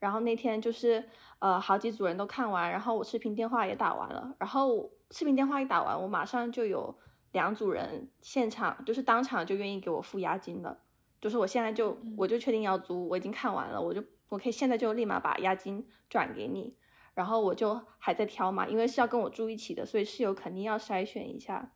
[0.00, 6.98] 然后那天就是呃好几组人都看完，然后我视频电话也打完了，然后视频电话一打完，我马上就有
[7.32, 10.80] 两组人现场就是当场就愿意给我付押金的，
[11.20, 16.76] 就是我现在就我就确定要租，我已经看完了，我就我可以现在就立马把押金转给你。
[17.14, 21.70] 然后我就还在挑嘛，因为是要跟我住一起的，所以室友肯定要筛选一下。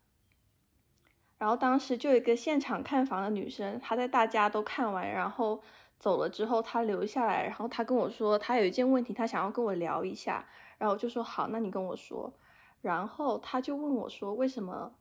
[1.38, 5.62] 然后当时就有一个现场看房的女生，她在大家都看完然后
[5.98, 10.46] 走了之后，她留下来，然后她跟我说，她有一件问题，她想要跟我聊一下。
[10.78, 12.32] 然后我就说好，那你跟我说。
[12.80, 14.92] 然后她就问我说，为什么？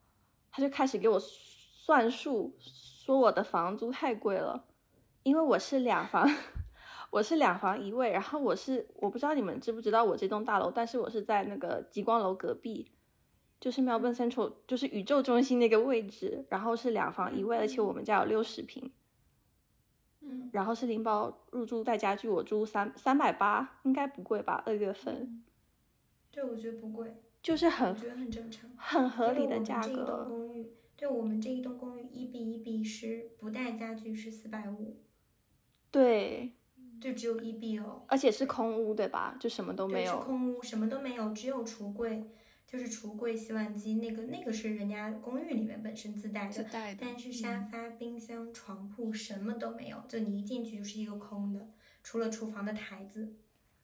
[0.50, 4.64] 她就开始给我算数，说我的房租太贵了，
[5.24, 6.28] 因为我是两房，
[7.10, 12.90] 我是两房一卫，然后我是我不知道你们知不知道我这栋大楼，但是我是在那个极光楼隔壁。
[13.60, 18.92] 就是 Melbourne Central，就是宇宙中心那个位置，然后是两房一卫，而且我们家有六十平，
[20.20, 24.62] 嗯，然后是拎包入住带家具，我租三三百八，应该不贵吧？
[24.64, 25.42] 二月份，
[26.30, 29.88] 对，我觉得不贵，就是很，我觉得很正常，很合理的价格。
[29.88, 35.02] 这一栋公寓，对我们这一栋公寓一比一比十，不带家具是四百五，
[35.90, 36.52] 对，
[37.00, 39.36] 就只有一 B 哦，而且是空屋对吧？
[39.40, 42.30] 就什么都没有，是空屋，什么都没有，只有橱柜。
[42.70, 46.66] 就是橱柜、洗碗机，那个那个是人家公寓里面本身自带的，
[47.00, 51.66] 但是沙发、冰箱、床铺什么都没有，就你一进去就是一个空的，
[52.02, 53.36] 除了厨房的台子。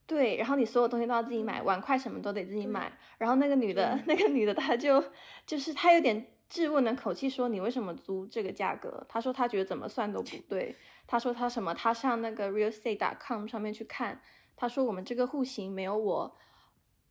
[0.06, 2.92] 对，然后你所有东西都要自己买，碗筷什么都得自己买。
[3.16, 5.02] 然后那个女的，那个女的，她就
[5.46, 10.76] 就是她有点质问的口气说：“你为什么租这个价格？”她说她觉得怎么算都不对。
[11.06, 11.72] 她说她什么？
[11.72, 14.20] 她上那个 realestate.com 上面去看，
[14.54, 16.36] 她说我们这个户型没有我，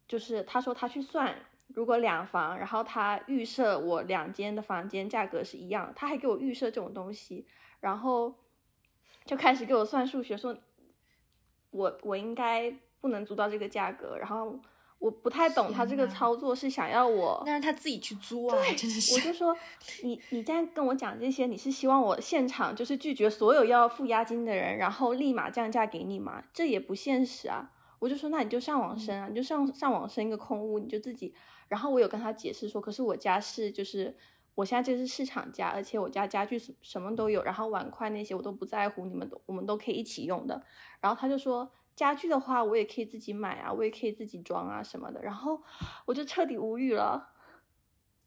[0.08, 1.36] 就是她说她去算。
[1.68, 7.46] 如果两房，然后他预设我两间的房间价格是一样，他还给我预设这种东西，
[7.80, 8.34] 然后
[9.26, 10.56] 就开始给我算数学，说
[11.72, 12.72] 我我应该
[13.02, 14.60] 不能租到这个价格，然后
[15.00, 19.58] 我不太懂他这个操作是想要我，那让他自己去租啊，真的是，我就说
[20.04, 26.44] 你你在跟我讲这些，你是希望我现场就是拒绝所有要付押金的人，然后立马降价给你吗？
[26.54, 27.72] 这也不现实啊！
[28.04, 31.34] 我就说那你就上网申啊，你就上上网申一个空屋，你就自己。
[31.70, 34.14] 然后我有跟他解释说，可是我家是就是
[34.56, 40.62] 我现在这是市场价，而且我家家具什什么都有，然后碗筷那些我都不在乎，你们都我们都可以一起用的。
[41.00, 45.24] 然后他就说家具的话我也可以自己买啊，我也可以自己装啊什么的。
[45.24, 45.64] 然后
[46.06, 47.30] 我就彻底无语了。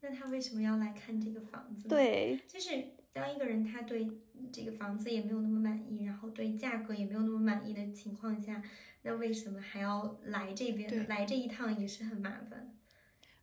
[0.01, 1.87] 那他为什么要来看这个房子？
[1.87, 4.09] 对，就是当一个人他对
[4.51, 8.61] 这个房子也没有那么满意，然后对价格也没有那么满意的情况下，
[9.07, 11.07] 那为什么还要来这边？
[11.07, 12.73] 来这一趟也是很麻烦。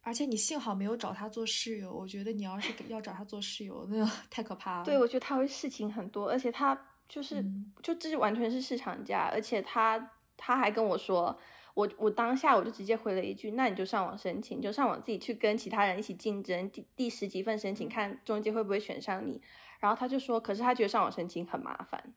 [0.03, 4.85] 而且你幸好没有找他做室友，我觉得你要是要找他做室友，那太可怕了。
[4.85, 7.42] 对，我觉得他会事情很多，而且他就是
[7.83, 11.35] 就这完全是市场价，而且他他还跟我说，
[11.72, 19.40] 我我当下我就直接回了一句，那你就上网申请，就上网自己去跟其他人一起竞争，第第十几份申请，看中介会不会选上你。
[19.81, 22.12] 然后他就说，可是他觉得上网申请很麻烦，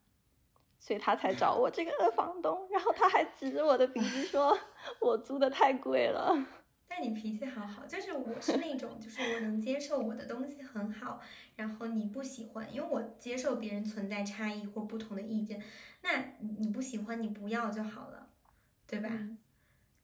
[0.80, 2.68] 所以他才找我这个二 房东。
[2.72, 4.58] 然后他还指着我的鼻子说，
[5.02, 6.36] 我租的太贵了。
[6.90, 11.20] 但你脾气好好，就是我是那种，就是我能接受我的东西很好，
[11.58, 15.62] 然后你不喜欢，因为我接受别人存在差异或不同的意见，
[16.02, 18.30] 那你不喜欢你不要就好了，
[18.88, 19.10] 对吧？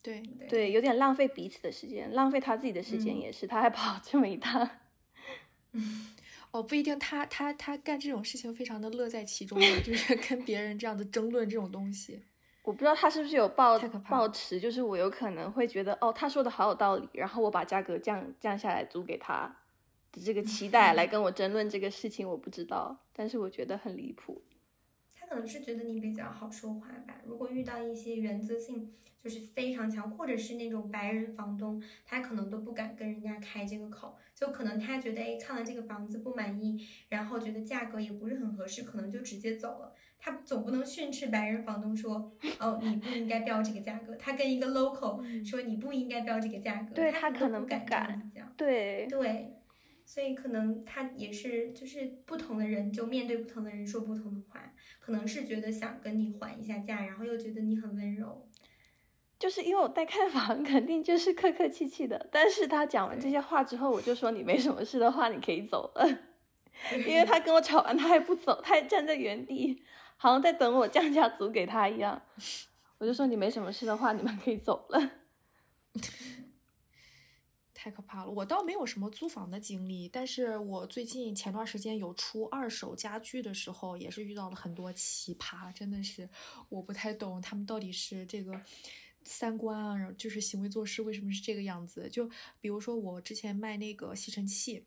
[0.03, 4.69] 对对，有点浪费彼此的时间，浪费他自己的时间也是，他还跑这么一趟。
[6.53, 12.21] 哦，不一定，他他他干这种事情非常的乐在其中的，就是跟别人这样子争论这种东西。
[12.61, 19.53] 我不知道他是不是有抱抱持，就是我有可能会觉得哦，他说的好有道理，然后我把价格降降下来租给他
[20.11, 24.41] 的这个期待来 跟我争论这个事情，我不知道，但是我觉得很离谱。
[25.33, 27.19] 他可能是觉得你比较好说话吧。
[27.25, 39.91] 如果遇到一些原则性就是非常强，或者是那种白人房东，他可能都不敢跟人家开这个口，就可能他觉得哎看了这个房子不满意，然后觉得价格也不是很合适，可能就直接走了。
[40.19, 48.53] 他总不能训斥白人房东说哦你不应该标这个价格，他跟一个 local 说你不应该标这个价格，对他他可能不敢这样敢子讲。
[48.55, 49.51] 对，对，
[50.05, 58.47] 所以可能他也是，就是不同的人就面对不同的人说不同的话，可能是觉得想跟你缓一下价，然后又觉得你很温柔。
[59.39, 66.07] 就是因为我带看房 肯定就是客客气气的，但是他讲完这些话之后，我就说你没什么事的话，你可以走了。
[67.05, 69.83] 因为他跟我吵完，他还不走，他还站在原地，
[70.17, 72.21] 好像在等我降价租给他一样。
[72.99, 75.11] 我就说你没什么事的话，你们可以走了。
[77.83, 78.31] 太可怕了！
[78.31, 86.29] 我倒没有什么租房的经历，但是我最近前段时间有出二手家具的时候，也是遇到了很多奇葩，真的是
[86.69, 88.57] 我不太懂他们到底是这个
[89.25, 92.07] 三观啊，然后就是行为做事为什么是这个样子？
[92.09, 92.25] 就
[92.61, 94.85] 比如说我之前卖那个吸尘器。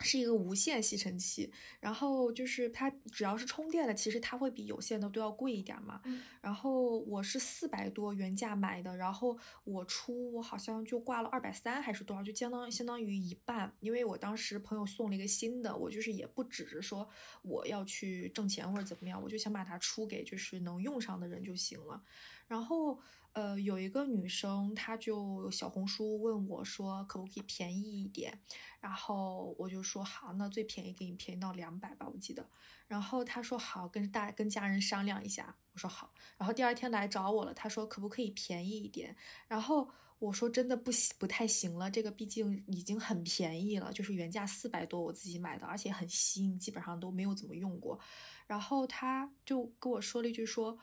[0.00, 6.00] 是一个无线吸尘器，然后就是它只要是充电的，其实它会比有线的都要贵一点嘛。
[6.04, 13.74] 嗯然后我是四百多原价买的，然后我出我好像就挂了二百三还是多少，就相当相当于一半。
[13.80, 17.08] 因为我当时朋友送了一个新的，我就是也不指着说
[17.42, 22.00] 我要去挣钱或者怎么样，我就想把它出给就是能用上的人就行了。
[22.46, 23.00] 然后
[23.36, 28.40] 呃，有一个女生，她就小红书问我说，可不可以便宜一点？
[28.80, 32.48] 然后我就说好，那最便宜给你便宜到两百吧，我记得。
[32.88, 35.54] 然后她说好，跟大跟家人商量一下。
[35.74, 36.14] 我说好。
[36.38, 39.14] 然后第二天来找我了，她说可不可以便宜一点？
[39.48, 48.00] 然后我说真的不行，不太行了，这个毕竟已经很便宜了，就是原价四百多我自己买的，而且很新，基本上都没有怎么用过。
[48.46, 50.78] 然后她就跟我说了一句说。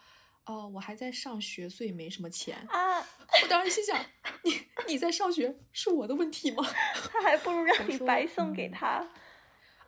[0.45, 2.57] 哦，我还在上学，所以没什么钱。
[2.69, 4.05] 啊，我当时心想，
[4.43, 6.63] 你你在上学是我的问题吗？
[7.11, 9.09] 他还不如 让你白送给嗯他。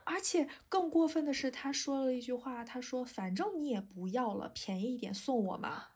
[0.04, 5.88] 而且更过分的是，他说了一句话，他说：“反正你也不要了，便宜一点送我嘛。”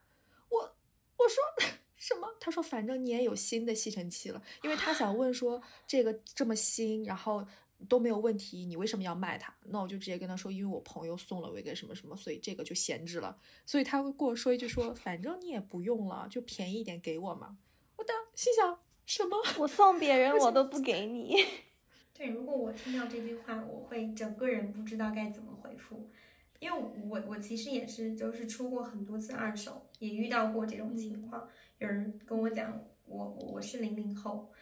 [0.50, 0.76] 我
[1.16, 1.42] 我说
[1.96, 2.28] 什么？
[2.40, 7.46] 他说：“反正你也有新的吸尘器了，因为他想问说这个这么新，然后
[7.88, 9.54] 都没有问题，你为什么要卖它？
[9.66, 13.38] 那我就直接跟他说，因为我朋友送了我一个什么什么，所以这个就闲置了。
[13.64, 17.58] 所以他会跟我说一句说：反正你也不用了，就便宜一点给我嘛。
[17.96, 19.36] 我当心想什么？
[19.58, 21.36] 我送别人 我都不给你。
[22.12, 26.10] 对，如果我听到这句话，我会整个人不知道该怎么回复，
[26.58, 31.48] 因为我我其实也是就是出过很多次二手，也遇到过这种情况。
[31.78, 34.52] 有人跟我讲，我我我是零零后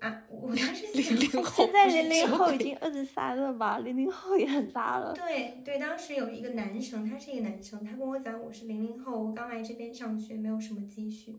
[0.00, 3.78] 啊，我我当时想00后现在零零后已经二十三了吧？
[3.78, 5.12] 零零后也很大了。
[5.14, 11.36] 对对，当时有一个男生，他是一个男生，他跟我讲我是零零后，我刚来这边上学，没有什么积蓄。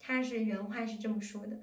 [0.00, 1.58] 他是原话是这么说的，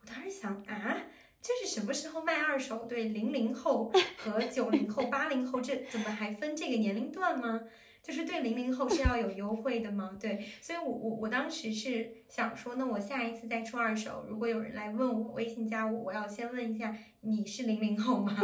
[0.00, 0.96] 我当时想啊，
[1.40, 2.86] 这是什么时候卖二手？
[2.88, 7.60] 对，零零后和九零后、八零后，这怎么还分这个年龄段吗？
[8.06, 10.16] 就是对零零后是要有优惠的吗？
[10.20, 18.40] 对，所以我我我当时是想说，那我下一次再出二手，如果有人来问我微信加我，我要先问一下你是零零后吗？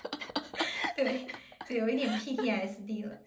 [0.94, 1.26] 对，
[1.66, 3.18] 就有一点 PTSD 了。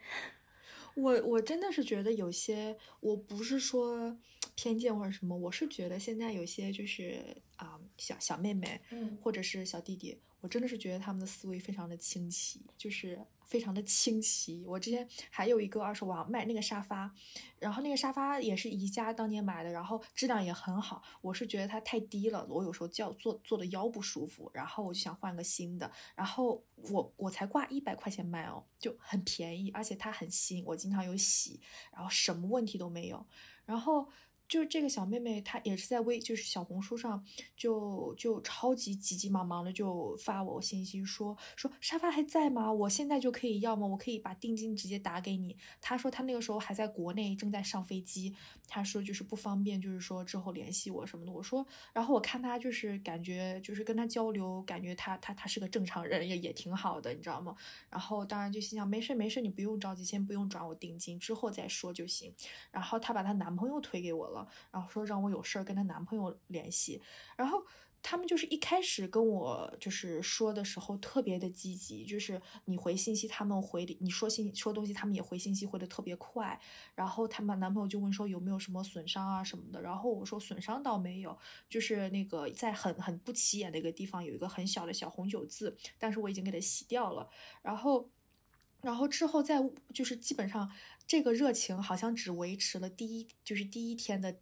[0.94, 4.16] 我我真的是觉得有些，我不是说
[4.56, 7.20] 偏见或者什么，我是觉得现在有些就是
[7.56, 14.64] 啊、小小妹妹嗯或者是小弟弟，我真的是觉得他们的思维非常的清奇，就是非常的清奇。
[14.66, 17.12] 我之前还有一个二手网卖那个沙发，
[17.60, 21.02] 然后那个沙发也是宜家当年买的，然后质量也很好。
[21.22, 25.92] 我是觉得它太低了，我有时候叫坐坐的腰不舒服，然后我就想换个新的。
[26.16, 31.60] 然后我我才挂一百块钱卖哦，就很便宜，而且它很新，我经常有洗，
[31.92, 33.26] 然后什么问题都没有。
[33.66, 34.08] 然后
[34.48, 37.24] 就是这个小妹妹，她也是在微就是小红书上
[37.56, 42.72] 就就超级急急忙忙的就发我信息说说沙发还在吗？
[42.72, 43.88] 我现在就可以要吗？
[43.88, 45.58] 我可以把定金直接打给你。
[45.82, 48.34] 她说她那个时候还在国内，正在上飞机，
[48.68, 51.32] 她说就是不方便，就是说之后联系我什么的。
[51.32, 57.56] 我说，然后我看她就是感觉就是跟她交流，感觉她她她是个正常人，也也挺好的，你知道吗？
[57.90, 62.34] 然后当然就心想没事没事，你不用着急，先不用转我定金，之后再说就行。
[62.72, 64.37] 然后她把她男朋友推给我了，
[64.72, 67.02] 然后说让我有事儿跟她男朋友联系。
[67.38, 67.64] 然后
[68.04, 76.58] 他们就是一开始跟我就是说的时候特别的积极，就是你回信息，他们回你说信说东西，他们也回信息回的特别快。
[76.96, 87.28] 然后他们男朋友就问说有没有什么损伤啊什么的，然后我说损伤倒没有，就是那个在很很不起眼的一个地方有一个很小的小红酒渍，但是我已经给它洗掉了。
[87.62, 88.10] 然后，
[88.82, 89.60] 然后之后再
[89.94, 90.72] 就是基本上
[91.08, 94.42] 这个热情好像只维持了第一就是第一天的。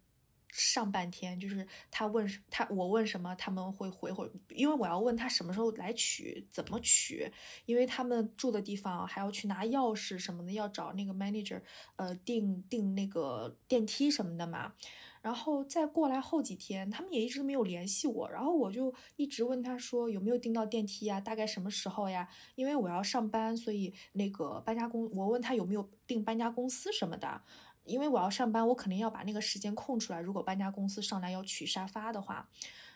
[0.58, 7.30] 上半天就是他问他我问什么他们会回回，因为我要问他什么时候来取怎么取，
[7.66, 11.60] 因为他们住的地方还要去拿钥匙什么的，要找那个 manager，
[11.96, 14.72] 呃订订那个电梯什么的嘛。
[15.22, 22.28] 然后再过来后几天，他们也一直没有联系我，然后我就一直问他说有没有订到电梯呀，大概什么时候呀？
[22.54, 27.42] 因为我要上班，所以那个搬家公我问他有没有订搬家公司什么的。
[27.86, 30.20] 因为我要上班，我肯定要把那个时间空出来。
[30.20, 32.48] 如果搬家公司上来要取沙发的话，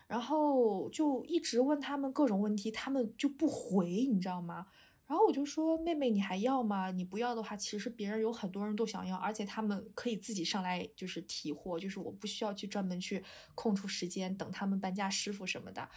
[0.06, 4.66] 然后就一直问他们各种问题，他们就不回，你知道吗？
[5.06, 6.90] 然后我就说：“妹妹，你还要吗？
[6.92, 13.24] 你不要的话，其实别人有很多人都想要，而且他们可以自己上来就是提货，就是我不需要去专门去
[13.56, 15.88] 空出时间等他们搬家师傅什么的。”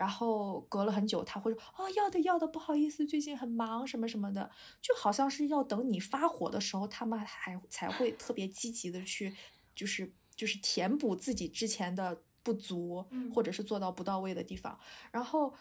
[0.00, 9.36] 然后隔了很久，他会说：“哦，要的要的，不好意思，最近很忙，什么什么的，就好像是要等你发火的时候，他们还才会特别积极的去，
[9.74, 14.80] 就是就是填补自己之前的不足，或者是做到不到位的地方。
[15.12, 15.52] 然后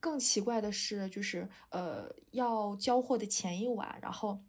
[0.00, 4.42] 更奇怪的是，就是呃，要交货的前一晚，然后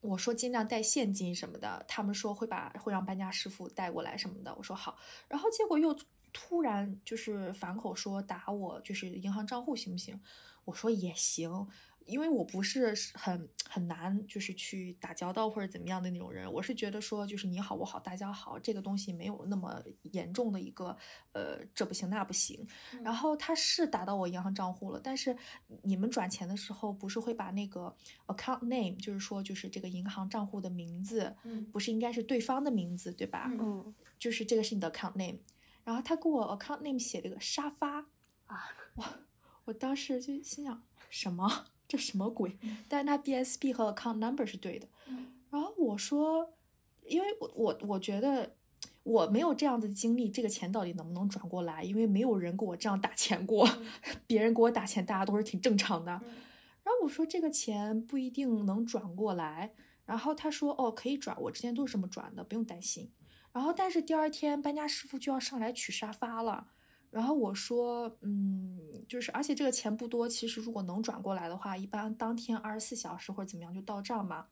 [0.00, 4.96] 我说尽量带现金什么的，他们说会把会让搬家师傅带过来什么的，我说好，
[5.26, 5.98] 然后结果又。
[6.32, 10.20] 突然就是反口说打我，就是银行账户行不行？
[10.66, 11.66] 我说也行，
[12.04, 16.52] 因为我不是很很难，就是去打交道或者怎么样的那种人。
[16.52, 20.96] 我是觉得说就是你好我好大家好，这个东西没有那么严重的一个
[21.32, 22.64] 呃这不行那不行。
[23.02, 25.36] 然后他是打到我银行账户了，但是
[25.82, 33.50] 你们转钱的时候不是会把那个 account name，就是说就是这个银行账户的名字，嗯，不是应该是对方的名字对吧？
[33.50, 35.38] 嗯，就是这个是你的 account name。
[35.84, 38.06] 然后他给我 account name 写了个沙发
[38.46, 38.64] 啊，
[38.96, 39.04] 我
[39.64, 42.56] 我当时就心想什么这什么鬼？
[42.88, 44.86] 但是他 BSB 和 account number 是对的。
[45.50, 46.54] 然后我说，
[47.04, 48.54] 因为我我我觉得
[49.02, 51.82] 我没有这样的经历，这个钱到底能不能转过来？
[51.82, 53.68] 因为没有人给我这样打钱过，
[54.28, 56.12] 别人给我打钱，大家都是挺正常的。
[56.12, 59.72] 然后我说这个钱不一定能转过来。
[60.04, 63.10] 然后他说哦可以转，我之前都是这么转的，不用担心。
[63.52, 66.68] 然后，但是第二天搬家师傅就要上来取沙发了。
[67.10, 68.78] 然后我说，嗯，
[69.08, 74.46] 就是，而且这个钱不多，其实如果能转过来的话，一般当天二十四小时或者怎么样就到账嘛。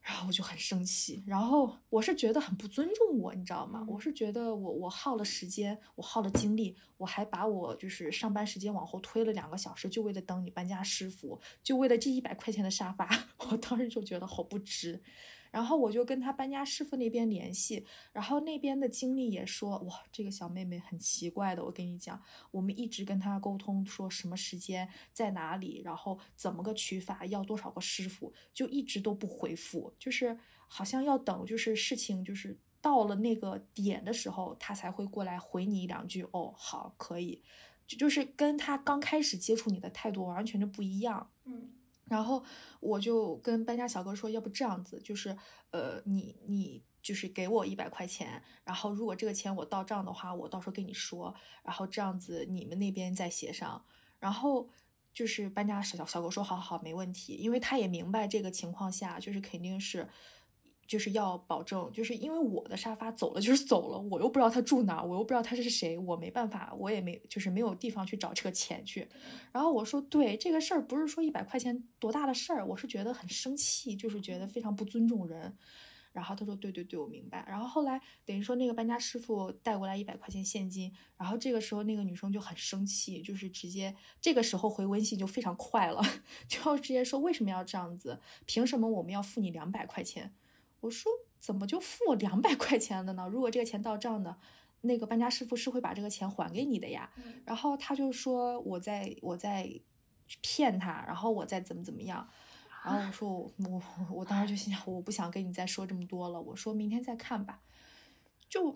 [0.00, 3.84] 然后我就很生气，然后我是觉得很不尊重我，你知道吗？
[3.88, 13.08] 我是觉得我我耗了时间，我耗了精力，我还把我就是上班时间往后推了两个小时，就为了等你搬家师傅，就为了这一百块钱的沙发，
[13.50, 15.02] 我当时就觉得好不值。
[15.50, 21.64] 然后我就跟他搬家师傅那边联系，然后那边的经理也说，哇，这个小妹妹很奇怪的。
[21.64, 36.22] 我跟你讲，我们一直跟他沟通，说什么时间在哪里，然后怎么个取法，要多少个师傅，就一直都不回复，就是好像要等，就是事情就是到了那个点的时候，他才会过来回你一两句。
[36.32, 37.42] 哦，好，可以，
[37.86, 41.30] 就就是跟他刚开始接触你的态度完全就不一样。
[41.44, 41.70] 嗯。
[42.08, 42.42] 然后
[42.80, 45.36] 我就跟搬家小哥说，要不这样子，就是
[45.70, 53.84] 呃，你你就是给我一百块钱，然后如果这个钱我到账的话，我到时候跟你说，然后这样子你们那边再协商。
[54.18, 54.68] 然后
[55.12, 60.08] 就是搬家小小哥说，好好，没问题，因为他也明白这个情况下就是肯定是。
[60.88, 69.06] 就是要保证，就是因为我的沙发走了就是走了，我又不知道他住哪，我又不知道他是谁，我没办法，我也没就是没有地方去找这个钱去。
[69.52, 75.54] 然后我说，对这个事儿不是说一百块钱多大的事儿，我是觉得很生气，就是觉得非常不尊重人。
[76.10, 77.44] 然后他说，对对对，我明白。
[77.46, 86.02] 然后后来等于说那个搬家师傅带过来一百块钱现金，然后这个时候那个女生就很生气，就是直接这个时候回微信就非常快了，
[86.48, 88.18] 就直接说为什么要这样子？
[88.46, 90.32] 凭什么我们要付你两百块钱？
[90.80, 93.28] 我说怎么就付两百块钱的呢？
[93.30, 94.36] 如果这个钱到账的，
[94.82, 97.10] 那个搬家师傅是会把这个钱还给你的呀。
[97.44, 99.68] 然后他就说我在我在
[100.40, 102.28] 骗他，然后我再怎么怎么样。
[102.84, 107.60] 然后我说我我我当时就心想我不想跟你再说这么多了，我说明天再看吧。
[108.48, 108.74] 就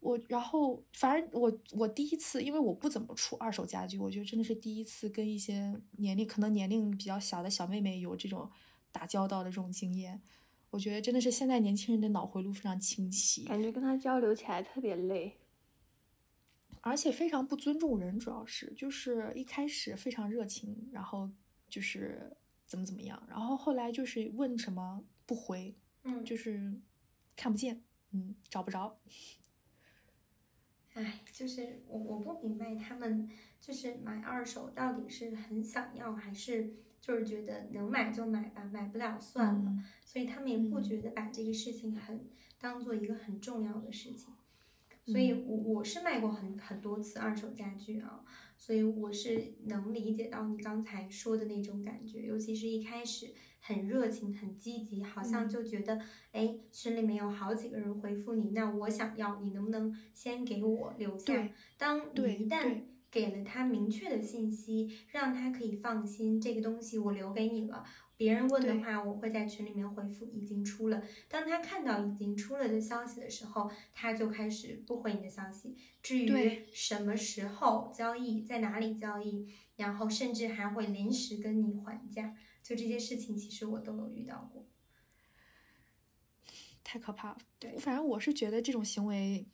[0.00, 8.50] 我然后反正我我第一次，因为我不怎么出二手家具，我觉得真的是第一次跟一些年龄可能年龄比较小的小妹妹有这种
[8.90, 10.20] 打交道的这种经验。
[10.74, 15.38] 我觉得真的是现在年轻人的脑回路非常清晰，感觉跟他交流起来特别累。
[16.80, 21.30] 而且非常不尊重人，主要是就是一开始非常热情，然后
[21.68, 26.74] 就是怎么怎么样，然后后来就是问什么不回，嗯，就是
[27.36, 28.98] 看不见，嗯，找不着。
[30.94, 36.74] 哎，就是我我不明白他们就是买二手到底是很想要，还是
[37.04, 42.24] 就是觉得能买就买吧，买不了算了，嗯所以他们也不嗯觉得把这个事情很
[42.58, 44.32] 当做一个很重要的事情。
[45.04, 48.24] 所以嗯我，我是卖过很很多次二手家具啊，
[48.56, 56.00] 所以我是能理解到你刚才说的那种感觉，尤其是一开始很热情、很积极，好像嗯就觉得，
[56.32, 61.50] 哎，群里面有好几个人回复你，那我想要，你能不能先给我留下？
[61.76, 67.84] 当你一旦对给了他明确的信息，让他可以放心，这个东西我留给你了。
[68.16, 71.00] 别人问的话，我会在群里面回复已经出了。
[71.28, 75.76] 当他看到已经出了的消息的时候，他就开始不回你的消息。
[76.02, 82.34] 至于什么时候交易，在哪里交易，然后甚至还会临时跟你还价，
[82.64, 84.66] 就这些事情，其实我都有遇到过。
[86.82, 87.38] 太可怕了。
[87.58, 89.46] 对反正我是觉得这种行为，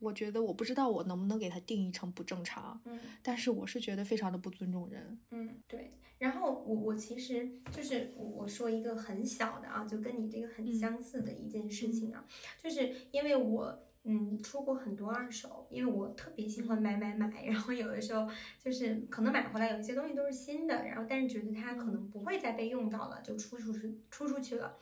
[0.00, 5.18] 我觉得我不知道我能不能给它定义成不正常，嗯但是我是觉得非常的不尊重人。
[5.30, 5.92] 嗯，对。
[6.18, 12.26] 然后我我其实就是我我说一个很小的啊，就跟你这个很嗯相似的一件事情啊，
[12.62, 18.28] 就是因为我嗯出过很多二手，因为我特别喜欢买买买，然后有的时候
[18.58, 24.76] 就是可能买回来有一些东西都是新的，然后但是觉得它可能不会再被用到了，就出出去出出去了。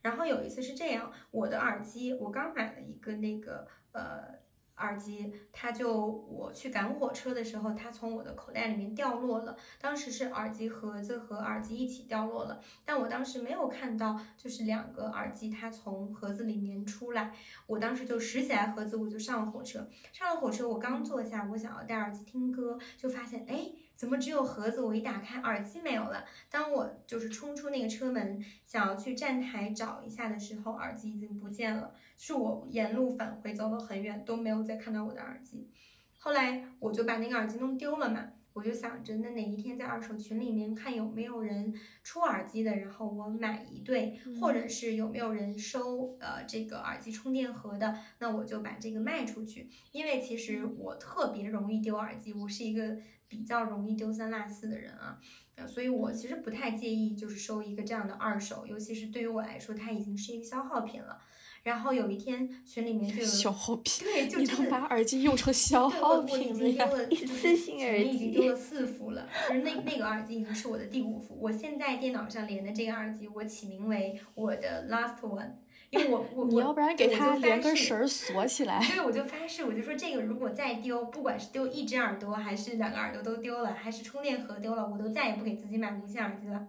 [0.00, 4.32] 然后有一次是这样，我的耳机我刚买了一个那个呃
[4.78, 9.56] 耳机，它就我去赶火车的时候，它从我的口袋里面掉落了。
[9.80, 17.34] 当时是耳机盒子和耳机一起掉落了，但我当时没有看到，就是两个耳机它从盒子里面出来。
[17.66, 19.86] 我当时就拾起来盒子，我就上了火车。
[20.12, 24.80] 上了火车，我刚坐下，我想要戴耳机听歌，就发现哎，怎么只有盒子？
[24.80, 26.24] 我一打开，耳机没有了。
[26.48, 31.92] 当我就是冲出那个车门，想要去站台找一下的时候，耳机已经不见了。
[32.16, 35.68] 是我沿路返回走了很远，都没有再看到我的耳机。
[36.16, 41.74] 后来我就把那个耳机弄丢了嘛，我就想着那哪一天在二手群里面看有没有人
[42.04, 49.68] 出耳机的，然后我买一对，或者是有没有人收呃这个耳机充电盒的，那我就把这个卖出去。
[49.90, 52.96] 因为其实我特别容易丢耳机，我是一个
[53.28, 55.20] 比较容易丢三落四的人啊。
[55.56, 61.20] 呃所以我其实不太介意，就是收一个这样的二手，尤其是对于我来说，它已经是一个消耗品了。
[61.64, 66.86] 然后有一天群里面就有 消耗品，对，就你真的能把耳机用成消耗我已品了呀？
[66.86, 71.36] 经丢了，一就是次性耳机已经丢了四副了，就是那那个耳机已经是我的第五副。
[71.40, 75.54] 我现在电脑上连的这个耳机，我起名为我的 last one，
[75.90, 78.78] 因为我我你我要不然给对我就它连根绳儿锁起来。
[78.80, 86.68] 对，我就发誓，我就说这个如果再丢，不管是丢一只耳朵，还是两个耳朵都丢了，还是充电盒丢了，我都再也不给自己买无线耳机了。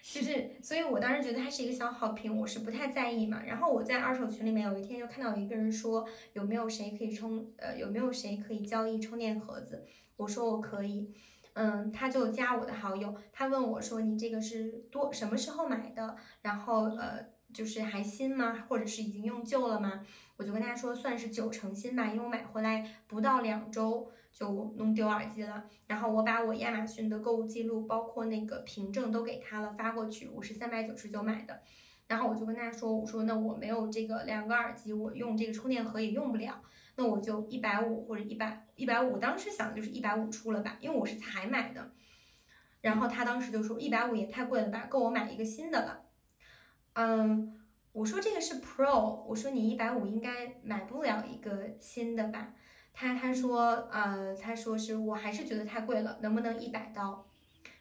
[0.00, 3.42] 就是，所以我当时觉得它是一个小好评，我是不太在意嘛。
[3.44, 9.84] 然后我在二手群里面有一天就看到有一个人说，有没有谁可以充，呃，有没有谁可以交易充电盒子？
[10.16, 11.12] 我说我可以，
[11.52, 16.16] 嗯，他就加我的好友，他问我说你这个是多什么时候买的？
[16.40, 18.64] 然后呃，就是还新吗？
[18.68, 20.04] 或者是已经用旧了吗？
[20.36, 25.64] 我就跟他说算是九成新吧，因为我买回来不到两周就弄丢耳机了。
[25.86, 30.28] 然后我把我亚马逊的购物记录，包括那个凭证都给他了，发过去。
[30.28, 31.60] 我是三百九十九买的。
[32.06, 36.62] 然后我就跟他说，我说那我没有这个两个耳机，我用这个充电盒也用不了，
[36.96, 39.18] 那我就一百五或者一百一百五。
[39.18, 41.90] 当时想的就是一百五出了吧，因为我是才买的。
[42.80, 46.04] 然后他当时就说一百五也太贵了吧，够我买一个新的了。
[47.00, 47.54] 嗯，
[47.92, 52.52] 我说这个是 Pro，我说你一百五应该买不了一个新的吧？
[52.92, 57.24] 他他说呃，他说是我还是觉得太贵了，能不能一百刀？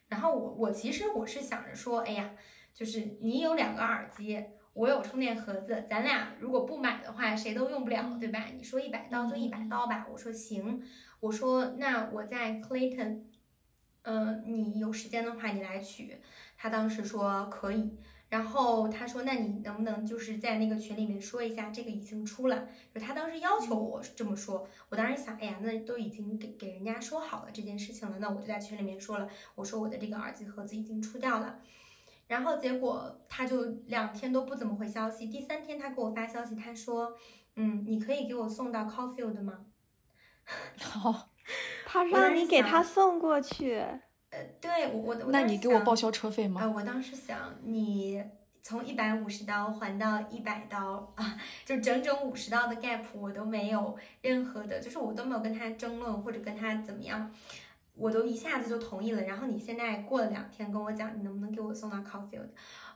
[0.08, 2.30] 然后我我其实我是想着说，哎呀，
[2.76, 4.40] 就是你有两个耳机，
[4.74, 8.46] 我有充电盒子，咱俩如果不买的话，谁都用不了，对吧？
[8.56, 10.80] 你说一百刀就一百刀吧，我说行，
[11.22, 13.24] 我说那我在 Clayton，
[14.04, 16.22] 嗯、你有时间的话你来取，
[16.56, 17.98] 他当时说可以。
[18.30, 22.68] 然后他说：“那你能不能就是在那个群里面说一下，这个已经出了？
[22.94, 31.60] 就他当时要求我这么说，我当时想，哎呀，那都已经给给人家说好了这件事情了，那我就在群里面说了，我说我的这个耳机盒子已经出掉了。
[32.28, 37.16] 然后结果他就两天都不怎么回消息，第三天他给我发消息，他说：
[37.56, 39.66] 嗯，你可以给我送到 Caulfield 吗？
[40.82, 41.30] 好，
[41.86, 43.82] 他让你给他送过去，
[44.38, 46.62] 呃，对我我我那你给我报销车费吗？
[46.62, 48.24] 啊，我当时想，你
[48.62, 57.34] 从一百五十刀还到一百刀啊， 就整整五十刀的 gap，我都没有任何的，就是我都没有跟他争论或者跟他怎么样，
[57.96, 59.24] 我都一下子就同意了。
[59.24, 62.50] 然后你现在过了两天跟我讲，你能不能给我送到 Caulfield？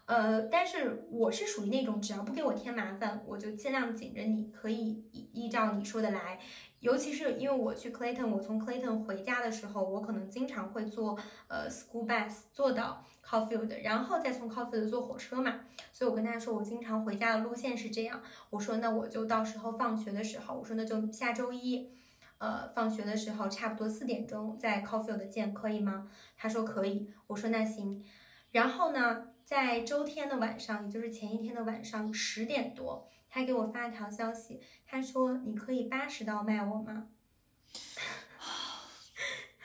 [0.06, 6.38] 呃，但是我是属于那种只要不给我添麻烦，我就尽量紧着你，可以依依照你说的来。
[6.82, 11.18] 尤其是因为我去 Clayton，我从 Clayton 回家的时候，我可能经常会坐
[11.48, 15.62] 呃 school bus 坐到 Caulfield，然后再从 Caulfield 坐火车嘛。
[15.92, 18.20] 所以我跟他说，我经常回家的路线是这样。
[18.50, 21.92] 我说那我就到时候放学的时候，我说那就下周一，
[22.40, 26.10] 呃，放学的时候差不多四点钟在 Caulfield 见，可以吗？
[26.36, 27.14] 他说可以。
[27.28, 28.04] 我说那行。
[28.50, 33.08] 然后呢，在周天的晚上，也就是前一天的晚上十点多。
[33.34, 37.08] 他给我发了条消息，他说：“你可以八十刀卖我吗？”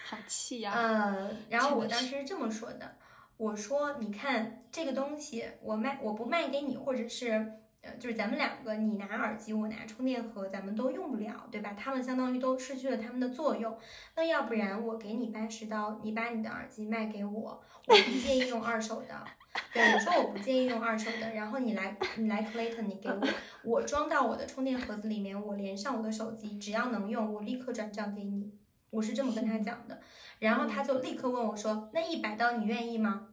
[0.09, 0.73] 好气呀！
[0.73, 2.97] 呃，然后我当时是这么说的，
[3.37, 11.75] 我说：“你看这个东西，我卖我不卖给你，或者是呃，就是咱们两个，你拿耳机，我拿充电盒，咱们都用不了，对吧？
[11.77, 13.77] 他们相当于都失去了他们的作用。
[14.15, 19.25] 那要不然我给你八十刀，你把你的耳机卖给我，我不介意用二手的。”
[19.73, 23.21] 对，我说我不建议用二手的，然后你来，你来 Clayton，你给我，
[23.65, 28.53] 我装到我的充电盒子里面，我连上我的手机，只要能用，我立刻转账给你。
[28.91, 30.01] 我是这么跟他 讲的，
[30.39, 33.29] 然后他就立刻问我说：“那一百刀你愿意吗？”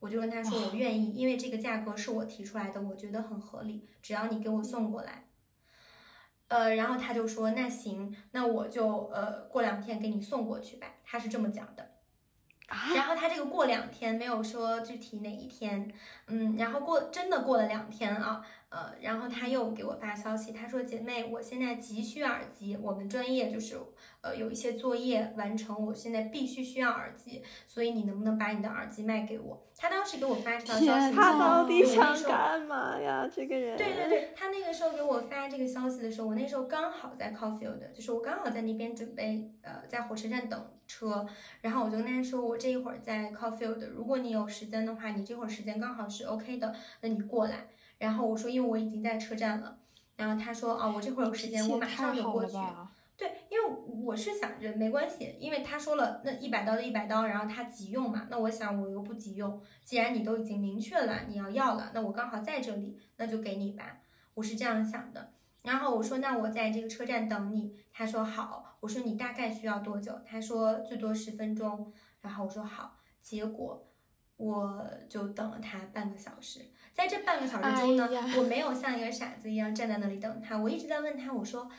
[0.00, 5.24] 我就跟他说：“我愿意，因为这个价格是我提出来的，我觉得很合理，只要你给我送过来。”
[6.48, 11.95] 呃，然后他就说：“那行，那我就呃过两天给你送过去吧。”他是这么讲的。
[12.68, 15.92] 然后他这个过两天没有说具体哪一天，
[16.26, 23.78] 嗯，然后过真的过了两天啊，呃，然后他又给我发消息，他说姐妹，我现在急需耳机，我们专业就是
[24.22, 29.62] 呃有一些作业完成，我现在必须需要耳机，所以你能不能把你的耳机卖给我？
[29.78, 33.30] 他当时给我发这条消息，他到底想干嘛呀？
[33.32, 33.76] 这个人？
[33.78, 41.24] 对对对，他那个时候给我发这个消息的时候，我那时候刚好在 Caulfield，就是我刚好在那边准备呃在火车站等车，
[41.60, 47.68] 然后我就跟他说，我这一会儿在 Caulfield，如果你有时间的话，你这会儿时间刚好是 OK 的，那你过来。
[47.98, 49.78] 然后我说，因为我已经在车站了，
[50.16, 52.56] 然后他说，哦，我这会儿有时间，我马上就过去。
[53.16, 53.64] 对，因为
[54.04, 64.00] 我是想着没关系，因为他说了那一百刀的一百刀，然后他急用嘛，那我想我又不急用，既然你都已经明确了你要要了，那我刚好在这里，那就给你吧，
[64.34, 65.32] 我是这样想的。
[65.62, 70.20] 然后我说那我在这个车站等你，他说好，我说你大概需要多久？
[70.26, 71.90] 他说最多十分钟，
[72.20, 73.88] 然后我说好，结果
[74.36, 76.60] 我就等了他半个小时，
[76.92, 78.08] 在这半个小时中呢，
[78.38, 81.70] 我没有像一个傻子一样站在那里等他，我一直在问他，我说。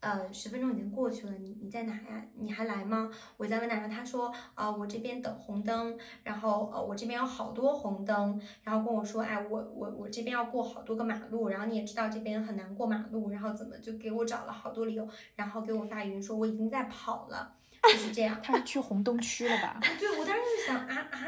[0.00, 2.24] 呃，十分钟已经过去了，你你在哪呀？
[2.36, 3.10] 你还来吗？
[3.36, 3.88] 我在问他？
[3.88, 18.40] 他说，啊，我这边等红灯，然后呃，我这边有好多红灯，然后跟我说，哎，我我我这边要过好多个马路，然后你也知道这边很难过马路，然后怎么就给我找了好多理由，然后给我发语音说我已经在跑了，就是这样。
[18.40, 19.80] 他是去红灯区了吧？
[19.98, 21.26] 对，我当时就想啊啊，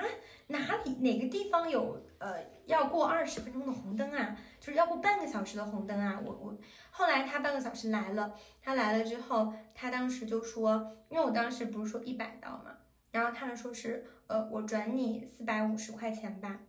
[0.51, 4.37] 哪里哪个地方有呃要过二十分钟的红灯啊？
[4.61, 6.21] 就是要过半个小时的红灯啊！
[6.25, 6.57] 我我
[6.91, 12.77] 后来他半个小时来了，他来了之后，他当时就说，因为我当时不是说一百刀嘛，
[13.13, 16.61] 然后他说是，呃，我转你四百五十块钱吧，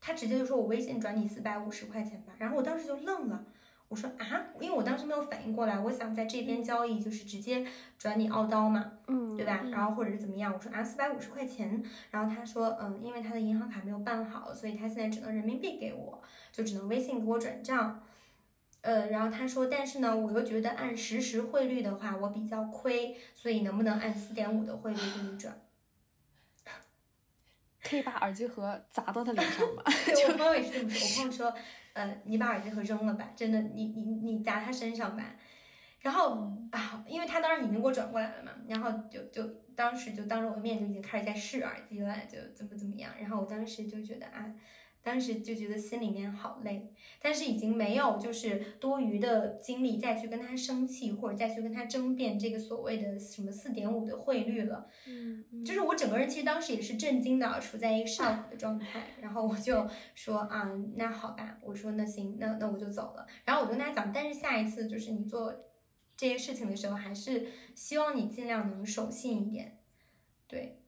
[0.00, 3.44] 他直接就说我微信转你四百五十块钱吧，然后我当时就愣了。
[3.88, 7.66] 我说啊，因为我当时没有反应过来，我想在这边交易就是直接
[7.98, 9.62] 转你澳刀嘛，嗯，对吧？
[9.70, 10.52] 然后或者是怎么样？
[10.54, 11.82] 我说啊，四百五十块钱。
[12.10, 16.22] 然后他说，嗯，因为他的银行卡没有办好，所以他现在只能人民币给我，
[16.52, 18.02] 就只能微信给我转账。
[18.82, 25.58] 呃，然后他说，但是呢，我又觉得按实时汇率的话，我比较亏，所以能不能按四点五的汇率给你转？
[27.82, 29.82] 可以把耳机盒砸到他脸上吗？
[30.04, 31.54] 对我朋友也是这么说，我朋友说。
[31.92, 35.36] 呃，你把耳机盒扔了吧，真的，你你你砸他身上吧。
[36.00, 43.12] 然后啊，因为他当时已经给我转过来了嘛，然后就就当时就当着我的面就已经开始在试耳机了，就怎么怎么样。
[43.20, 44.52] 然后我当时就觉得啊。
[45.08, 54.86] 当时就觉得心里面好累，但是已经没有就是多余的精力再去跟他生气，或者再去跟他争辩这个所谓的什么四点五的汇率了。
[55.06, 59.06] 嗯，就是我整个人其实当时也是震惊的，处在一个 shock 的状态。
[59.22, 63.26] 然后我就说啊，那好吧，我说那行，那那我就走了。
[63.46, 65.54] 然后我就跟他讲，但是下一次就是你做
[66.18, 69.78] 这些事情的时候，还是希望你尽量能守信一点，
[70.46, 70.82] 对。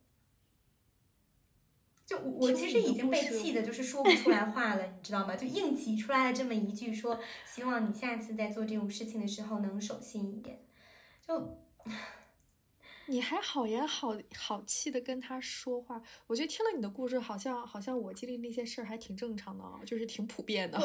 [2.10, 5.36] 就我其实已经被气的，就是说不出来 话了，你知道吗？
[5.36, 10.58] 就硬挤出来了这么一句，说希望你下次在做这种事情的时候能守信一点。
[11.24, 11.56] 就
[13.10, 20.80] 你还好言好好气的跟他说话，我觉得听了你的故事，好像好像我经历那些事儿还挺正常的啊，就是挺普遍的。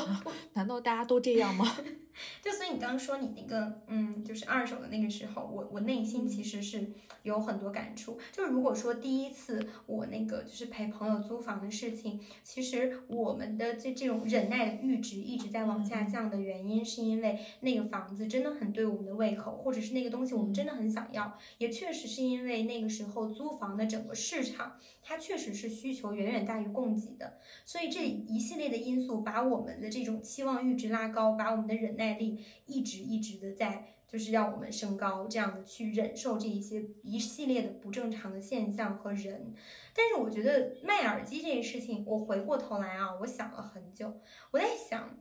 [0.54, 1.78] 难道大家都这样吗？
[2.42, 8.18] 就所以你刚刚说你那个嗯，就是二手的那个时候，我我内心其实是有很多感触。
[8.32, 39.54] 就是如果说第一次我那个就是陪朋友租房的事情，其实我们的这这种忍耐的阈值一直在往下降的原因，是因为那个房子真的很对我们的胃口，或者是那个东西我们真的很想要，也确实是是因为那个时候租房的整个市场，它确实是需求远远大于供给的，所以这一系列的因素把我们的这种期望阈值拉高，把我们的忍耐力一直一直的在就是让我们升高，这样的去忍受这一些一系列的不正常的现象和人。
[39.94, 45.20] 但是我觉得卖耳机这件事情，我回过头来啊，我想了很久，我在想。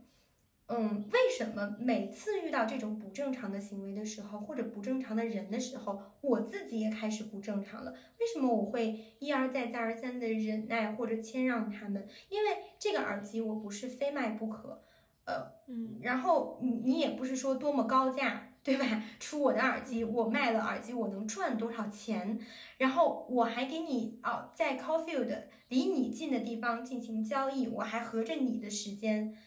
[0.67, 7.91] 嗯，为什么每次遇到这种不正常的行为的时候，或者不正常的人的时候，我自己也开始不正常了？
[8.19, 12.07] 为什么我会一而再、再而三的忍耐或者谦让他们？
[12.29, 12.49] 因为
[12.79, 14.81] 这个耳机我不是非卖不可，
[15.25, 19.03] 呃，嗯，然后你你也不是说多么高价，对吧？
[19.19, 22.39] 出我的耳机，我卖了耳机，我能赚多少钱？
[22.79, 29.37] 然后我还给你哦，在 Cofield 离你近的地方进行交易，我还合着你的时间。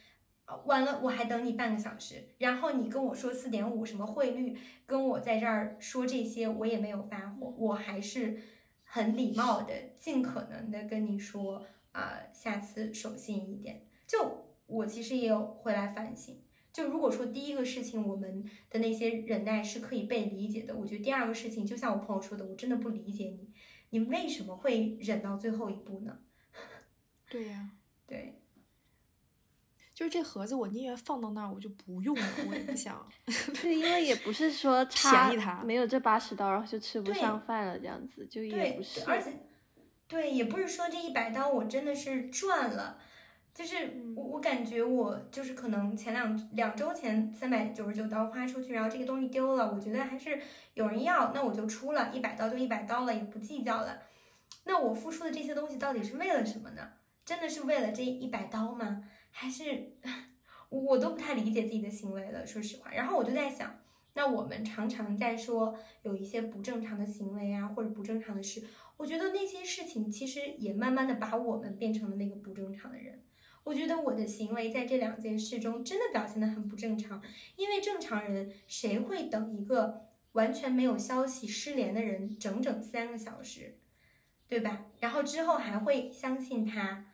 [0.65, 8.41] 完了，我还等你半个小时，然后你跟我说四点五什么汇率，跟我在这儿说这些，我也没有发火，我还是
[8.85, 13.87] 很礼貌的，尽可能的跟你说啊，下次守信一点。
[14.07, 16.41] 就我其实也有回来反省，
[16.73, 23.53] 就如果说第一个事情我们的那些忍耐是可以被理解的，我觉得第二个事情就像我朋友说的，我真的不理解你，
[23.91, 26.21] 你为什么会忍到最后一步呢？
[27.29, 27.73] 对呀，
[28.07, 28.41] 对。
[29.99, 33.05] 就是这盒子，我宁愿放到那儿，我就不用了，我也不想。
[33.61, 39.03] 对，因为也不是说 便宜它没有这八十刀，然后就吃不上饭了，这样子就也不是。
[39.09, 39.33] 而且，
[40.07, 42.97] 对，也不是说这一百刀我真的是赚了，
[43.53, 50.41] 就是我我感觉我就是可能前两两周前三百九十九刀花出去，然后这个东西丢了，我觉得还是
[50.75, 53.99] 有人要，那我就出了一百刀就一百刀了，也不计较了。
[54.63, 56.89] 那我付出的这些东西到底是为了什么呢？
[57.25, 59.03] 真的是为了这一百刀吗？
[59.31, 59.93] 还是
[60.69, 62.91] 我都不太理解自己的行为了，说实话。
[62.93, 63.79] 然后我就在想，
[64.15, 68.65] 那我们常常在说有一些不正常的行为啊，或者不正常的事，
[68.97, 73.23] 我觉得那些事情其实也慢慢的把我们变成了那个不正常的人。
[73.65, 77.23] 我觉得我的行为在这两件事中真的表现的很不正常，
[77.57, 83.79] 因为正常人谁会等一个完全没有消息失联的人整整三个小时，
[84.49, 84.87] 对吧？
[85.01, 87.07] 然后之后还会相信他。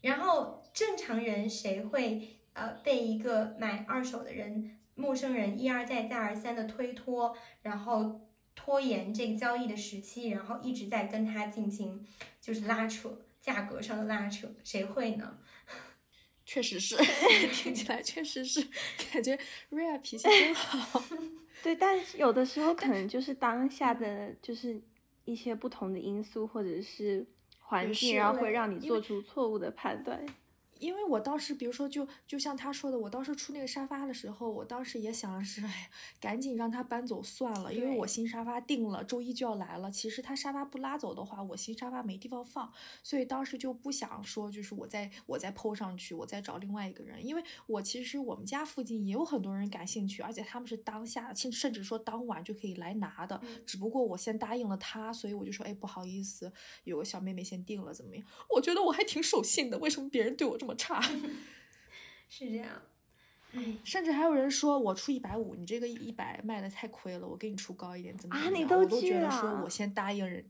[0.00, 8.20] 然后正常人谁会呃被一个买二手的人陌生人一而再再而三的推脱，然后
[8.54, 12.06] 拖延这个交易的时期，然后一直在跟他进行
[12.40, 15.38] 就是拉扯价格上的拉扯，谁会呢？
[16.46, 16.96] 确实是，
[17.52, 18.64] 听起来确实是
[19.12, 19.36] 感觉
[19.70, 21.02] 瑞亚脾气真好。
[21.60, 24.80] 对，但有的时候可能就是当下的就是
[25.24, 27.26] 一些不同的因素，或者是。
[27.70, 30.24] 环境，然后会让你做出错误的判断。
[30.80, 39.90] 因为我当时，比如说，就就像他说的，我当时出那个沙发的时候，我当时也想的是，哎，赶紧让他搬走算了，因为我新沙发定了，周一就要来了。
[39.90, 42.72] 其实他沙发不拉走的话，我新沙发没地方放，
[43.02, 53.40] 所以当时就不想说，就是我再我再铺上去，我再找另外一个人，因为我其实我们家附近也有很多人感兴趣，而且他们是当下，甚甚至说当晚就可以来拿的。
[53.66, 56.52] 只不过我先答应了他，所以我就说，哎，不好意思，
[56.84, 58.24] 有个小妹妹先定了，怎么样？
[58.50, 60.67] 我觉得我还挺守信的，为什么别人对我这么？
[60.68, 61.00] 么差，
[62.28, 62.68] 是这样，
[63.82, 68.50] 甚至还有人说我出一百五，你这个一百卖的太亏了，我给你出高一点，怎么啊？
[68.50, 70.44] 你都觉得说我先答应人。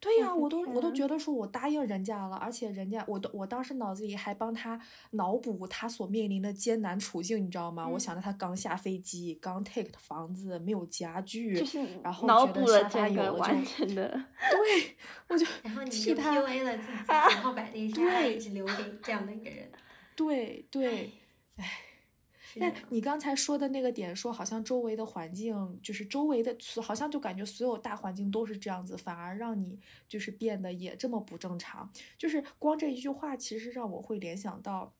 [0.00, 4.80] 对呀，我都我都觉得说我答应人家了，而且人家我都我当时脑子里还帮他
[5.12, 7.86] 脑补他所面临的艰难处境，你知道吗？
[7.88, 11.60] 我想着他刚下飞机，刚 take 的房子没有家具，
[12.02, 14.08] 然后脑补了这个完成的，
[14.50, 14.96] 对，
[15.26, 18.72] 我就然后你就 PUA 了自己，然后把这一沙一直留给
[19.02, 19.68] 这样的一个人，
[20.14, 21.10] 对对，
[22.60, 22.70] 唉。
[22.70, 29.78] 那你刚才说的那个点，说好像周围的环境，就是周围的，好像就感觉所有大环境都是这样子，反而让你
[30.08, 31.90] 就是变得也这么不正常。
[32.16, 34.94] 就是光这一句话，其实让我会联想到，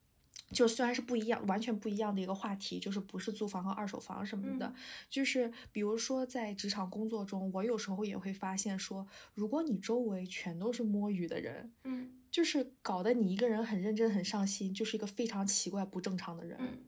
[0.52, 4.72] 就虽然是不一样，完全不一样的一个话题，就是不是租房和二手房什么的，
[5.10, 16.56] 就是比如说在职场工作中，我有时候也会发现说，如果你周围全都是摸鱼的人，嗯，就是搞得你一个人很认真很上心，就是一个非常奇怪不正常的人。
[16.60, 16.78] 嗯。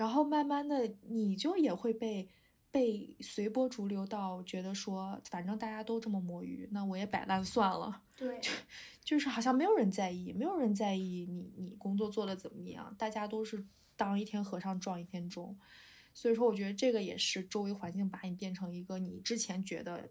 [0.00, 2.26] 然后慢慢的，你就也会被
[2.70, 8.00] 被随波逐流到觉得说，反正大家都这么摸鱼，那我也摆烂算了。
[8.16, 8.40] 对，
[9.04, 13.62] 就是好像没有人在意，没有人在意你你工作做的怎么样，大家都是
[13.94, 15.54] 当一天和尚撞一天钟。
[16.14, 20.08] 所以说，我觉得这个也是周围环境把你变成一个你之前觉得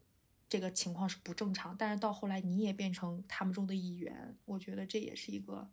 [0.48, 4.38] 这个情况是不正常，但是到后来你也变成他们中的一员。
[4.46, 5.68] 我觉得这也是一个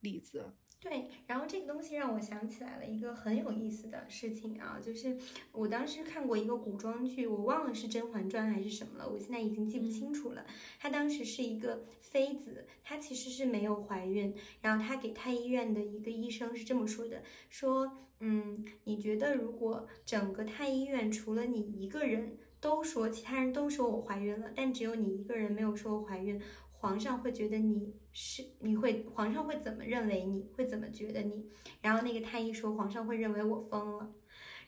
[0.00, 0.56] 例子。
[0.80, 5.14] 对，然后这个东西让我想起来了一个很有意思的事情啊，就是
[5.52, 10.46] 我当时看过一个古装剧，我忘了是《甄嬛传》还是什么了，我现在已经记不清楚了。
[10.78, 26.40] 她当时是一个妃子，她其实是没有怀孕，然后她给太医院的一个医生是这么说的，说，嗯，你觉得如果整个太医院除了你一个人都说，其他人都说我怀孕了，但只有你一个人没有说我怀孕。
[26.72, 31.48] 皇上会觉得你是你会，皇上会怎么认为你会怎么觉得你？
[31.80, 34.12] 然后那个太医说，皇上会认为我疯了。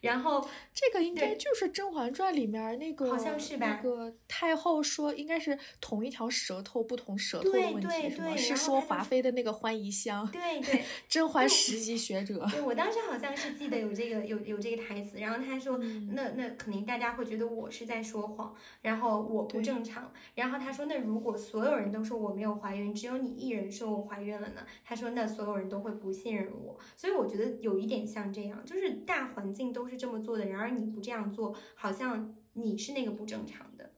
[0.02, 3.80] 然后这个应该就是《甄嬛传》里面那个，好像是吧？
[3.82, 8.36] 那个太后说应该是同一条舌头不同舌头的问题，是吗？
[8.36, 10.28] 是说华妃的那个欢宜香。
[10.30, 12.44] 对对， 甄嬛十级学者。
[12.50, 15.18] 对，我当时好像是记得有这个有有这个台词。
[15.18, 15.78] 然后他说，
[16.12, 20.12] 那那肯定大家会觉得我是在说谎，然后我不正常。
[20.34, 24.66] 然后他说，那如果所有人都说我没有怀孕，只有你一人说我怀孕了呢？
[24.84, 26.76] 他说，那所有人都会不信任我。
[26.96, 30.72] 所以我觉得有一点像这样，就是大环境都是这么做的，然而。
[30.72, 33.92] 你不这样做，好像你是那个不正常的。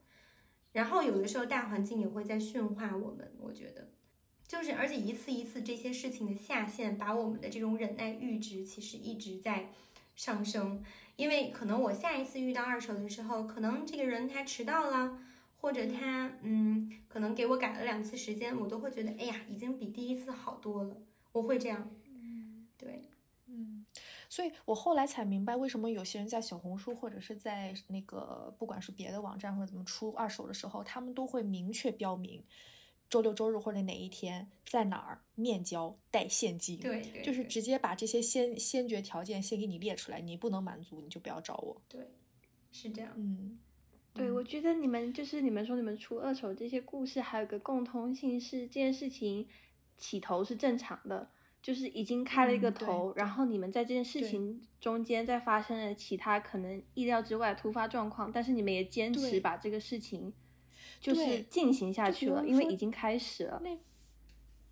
[0.73, 3.89] 然后有的时候大环境也会在驯化我们，我觉得，
[4.47, 9.71] 就是而且一次一次这些事情的下限，把我们的这种忍耐阈值其实一直在
[10.17, 10.83] 上升。
[11.15, 15.21] 因为可能我下一次遇到二手的时候，可能这个人他迟到了，
[15.59, 20.97] 或者他嗯，可能给我改了两次时间，我都会觉得，哎呀，已经比第一次好多了。
[21.31, 23.03] 我会这样，嗯，对。
[24.35, 32.43] 所以我后来才明白，为什么有些人在小红书或者是在那个不管是别的网站或者怎么出二手的时候，他们都会明确标明
[33.09, 36.81] 周六周日或者哪一天在哪儿面交带现金。
[36.81, 41.81] 对，就是直接把这些先先决条件先给你列出来，你不能满足你就不要找我。
[41.89, 42.01] 对，
[42.73, 43.13] 是这样。
[43.15, 43.57] 嗯，
[44.15, 49.47] 对，我觉得你们就是你们说你们出二手这些故事，还有个共通性是这件事情
[49.97, 51.31] 起头是正常的。
[51.65, 60.31] 就是已经开了一个头，然后你们在这件事情中间再发生了其他可能意料之外突发状况，但是你们也坚持把这个事情
[61.01, 63.63] 就是进行下去了，因为已经开始了。
[63.65, 63.79] 那，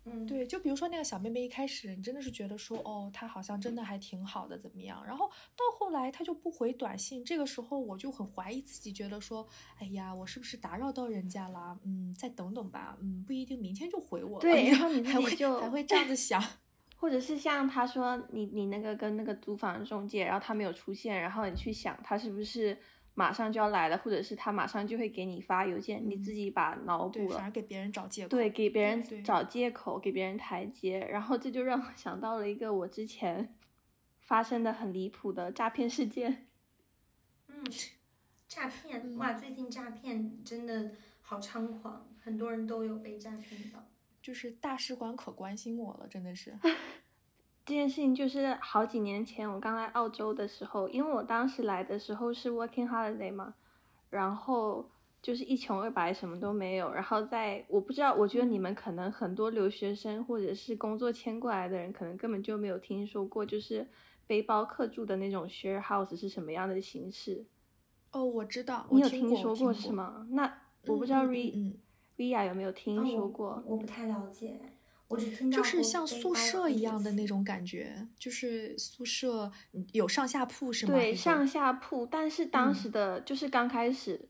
[0.05, 5.03] 嗯，对，就比如说那个小妹妹一开始，你真的是觉得说，哦，她好像真的还挺好的，怎么样？
[5.03, 9.47] 然后到后来她就不回短信，这个时候我就很怀疑自己，觉得说，
[9.79, 11.79] 哎呀，我是不是打扰到人家了？
[11.83, 14.39] 嗯，再等等吧，嗯，不一定明天就回我。
[14.39, 16.39] 对，然后你还会就还会这样子想。
[17.03, 22.77] 或者是像他说你你那个跟那个租房中介，然后他没有出现，然后你去想他是不是
[23.13, 28.23] 马上就要来了，或者是他马上就会给你发邮件，你自己把脑补了，反而给别人找借。
[28.23, 33.53] 口，对，给别人找借口，给别人台阶，然后这就让我想到了一个我之前
[34.21, 36.47] 发生的很离谱的诈骗事件。
[37.49, 37.65] 嗯，
[38.47, 40.91] 诈骗哇，最近诈骗真的
[41.21, 43.89] 好猖狂，很多人都有被诈骗到。
[44.23, 46.57] 就是大使馆可关心我了，真的是。
[47.65, 53.53] 这件事情就是好几年前我刚来澳洲的时候，因为我当时来的时候是 working holiday 嘛，
[54.09, 54.89] 然后
[55.21, 56.91] 就是一穷二白，什么都没有。
[56.91, 63.87] 然后在我不知道，我觉得你们可能很多留学生或者是工作迁过来的人，可能根本就没有听说过，就是
[64.25, 67.45] 背包客住的那种 share house 是什么样的形式。
[68.11, 70.27] 哦，我知道，你有听说过是吗？
[70.31, 71.75] 那我不知道 re。
[72.23, 73.61] Via 有没有听说过？
[73.65, 74.57] 我不太了解，
[75.09, 79.51] 我只听到就是像宿舍一样的那种感觉，就是宿舍
[79.91, 80.93] 有上下铺是吗？
[80.93, 82.05] 对，上下铺。
[82.05, 84.29] 但是当时的就是刚开始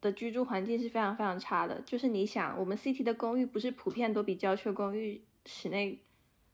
[0.00, 1.82] 的居住环境是非常非常差的。
[1.82, 6.02] 就是你想，我们 City 的公寓不是普遍都比郊区公寓室内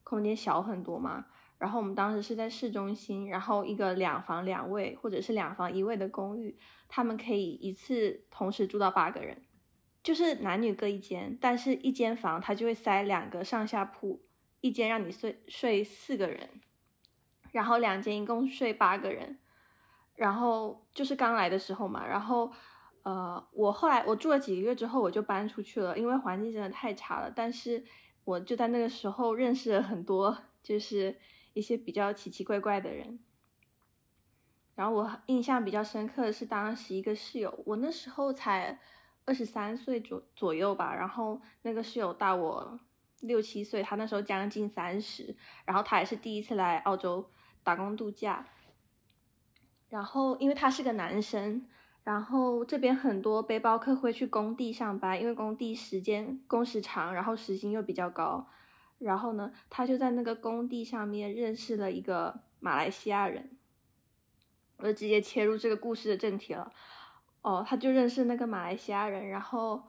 [0.03, 1.27] 空间小很多吗？
[1.59, 9.37] 然后我们当时是在市中心，然后一个两房两卫或者是两房一卫的公寓，他们可以一次同时住到八个人。
[10.03, 14.23] 就是男女各一间，但是一间房它就会塞两个上下铺，
[14.63, 16.49] 一间让你睡睡四个人，
[17.53, 19.39] 然后两间一共睡八个人。
[20.15, 22.51] 然后就是刚来的时候嘛，然后
[23.03, 27.31] 呃，我后来我住了几个月之后我就搬出去了，因为环境真的太差了。
[27.31, 27.85] 但是
[28.25, 31.19] 我就在那个时候认识了很多就是
[31.53, 33.19] 一些比较奇奇怪怪的人。
[34.75, 38.81] 然后我印象比较深刻的是当时一个室友，我那时候才。
[39.31, 42.81] 二十三岁左左右吧，然后那个室友大我
[43.21, 47.31] 六七岁，他那时候将近三十，然后他也是第一次来澳洲
[47.63, 48.45] 打工度假，
[49.89, 51.65] 然后因为他是个男生，
[52.03, 58.49] 然后这边很多背包客会去工地上班，因为工地时间工时长，然后时薪又比较高。
[58.99, 63.57] 然后呢，他就在那个工地上面认识了一个马来西亚人。
[64.79, 66.73] 我就直接切入这个故事的正题了。
[67.43, 69.83] 哦，他就认识那个马来西亚人，然后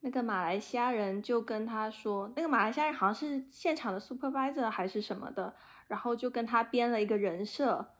[0.00, 5.56] 那个马来西亚人就跟他说，那个马来西亚人好像是现场的 supervisor 还是什么的，
[5.88, 7.94] 然后就跟他编了一个人设，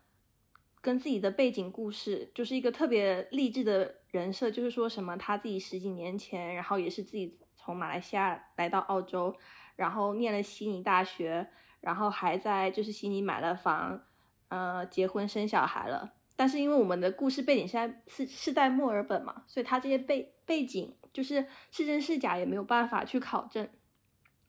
[0.81, 9.35] 跟自己的背景故事，就是一个特别励志的人设，就是说什么他自己十几年前，然后也是自己从马来西亚来到澳洲，
[9.75, 11.49] 然后念了悉尼大学，
[11.81, 14.03] 然后还在就是悉尼买了房，
[14.49, 16.13] 呃，结婚生小孩了。
[16.37, 23.69] 但是因为我们的故事背景是在是是在墨尔本嘛，所以他这些背背景就是是真是假也没有办法去考证。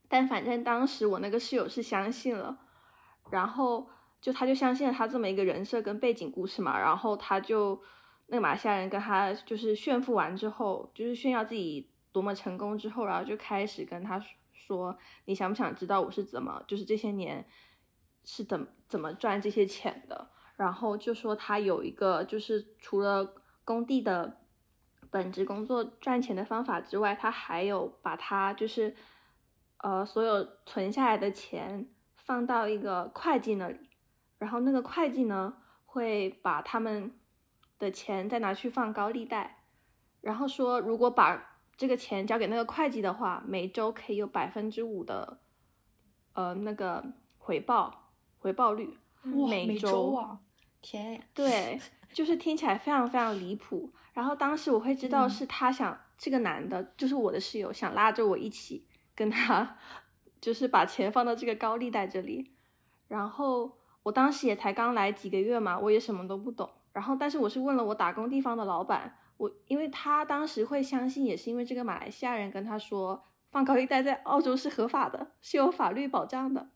[0.07, 2.57] 但反正当时我那个室友是相信了，
[3.31, 3.87] 然后
[4.21, 7.81] 就他就相信了他这么一个人设跟背景故事嘛，然后他就
[8.27, 14.23] 那个马来西亚人跟他就是炫富完之后，就是炫耀自己多么成功之后，然后就开始跟他
[14.53, 17.45] 说，你想不想知道我是怎么就是这些年
[18.23, 20.29] 是怎怎么赚这些钱的？
[20.55, 23.33] 然后就说他有一个，就是除了
[23.63, 24.41] 工地的
[25.09, 28.95] 本职工作赚钱的方法之外，他还有把他就是，
[29.77, 33.89] 呃，所有存下来的钱放到一个会计那里，
[34.37, 37.11] 然后那个会计呢会把他们
[37.77, 39.63] 的钱再拿去放高利贷，
[40.21, 45.39] 然后说如果把这个钱交给那个会计的话，每周可以有百分之五的，
[46.33, 47.03] 呃，那个
[47.37, 50.39] 回报回报率，每周啊。
[50.81, 51.81] 天呀，对，
[52.13, 53.91] 就是听起来非常非常离谱。
[54.13, 59.77] 然后当时我会知道是他想这个男的，就是我的室友，想拉着我一起跟他，
[60.39, 62.51] 就是把钱放到这个高利贷这里。
[63.07, 66.69] 然后我当时也才刚来几个月嘛，我也什么都不懂。
[66.93, 76.69] 然后但是我是问了我打工地方的老板，我因为他当时会相信，也是因为这个马来西亚人跟他说，放高利贷在澳洲是合法的，是有法律保障的。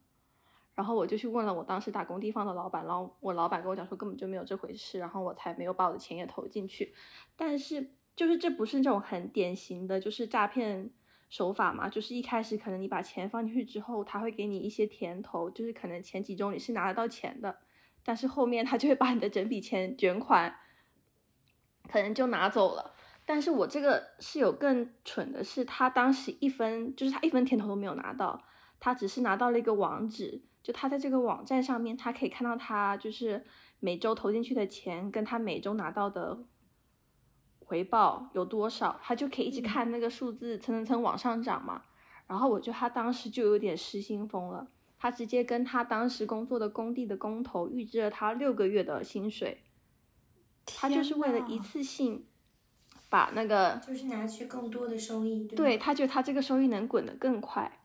[0.80, 6.94] 然后我就去问了我当时打工地方的老板，然后我老板跟我讲说根本就没有这回事，然后我才没有把我的钱也投进去。
[7.36, 10.90] 但是就是这不是那种很典型的就是诈骗
[11.28, 11.90] 手法嘛？
[11.90, 17.58] 就是一开始可能你把钱放进去之后，他会给你一些甜头，就是可能前几周你是拿得到钱的，
[18.06, 20.56] 但是后面他就会把你的整笔钱卷款，
[21.92, 22.94] 可能就拿走了。
[23.26, 28.42] 但是我这个是有更蠢的是，他当时一分就是他一分甜头都没有拿到，
[28.80, 30.44] 他只是拿到了一个网址。
[30.70, 33.44] 就他在这个网站上面，他可以看到他就是
[33.80, 36.38] 每周投进去的钱，跟他每周拿到的
[37.66, 41.86] 回报有多少，他就可以一直看那个数字蹭蹭蹭往上涨嘛。
[42.28, 44.68] 然后我觉得他当时就有点失心疯了，
[45.00, 49.64] 他直接跟他当时工作的工地的工头预支了他六个月的薪水，
[50.68, 52.28] 他就是为了一次性
[53.10, 57.79] 把那个就是拿去更多的收益，对，他觉得他这个收益能滚得更快。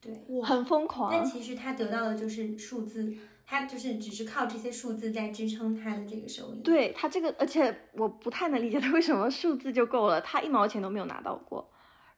[0.00, 1.10] 对，很疯狂。
[1.10, 3.12] 但其实他得到的就是数字，
[3.44, 6.60] 他就是只是靠这些数字在支撑他的这个收益。
[6.62, 11.70] 对他这个，而且我不太能理解他为什么数字就够了，他一毛钱都没有拿到过。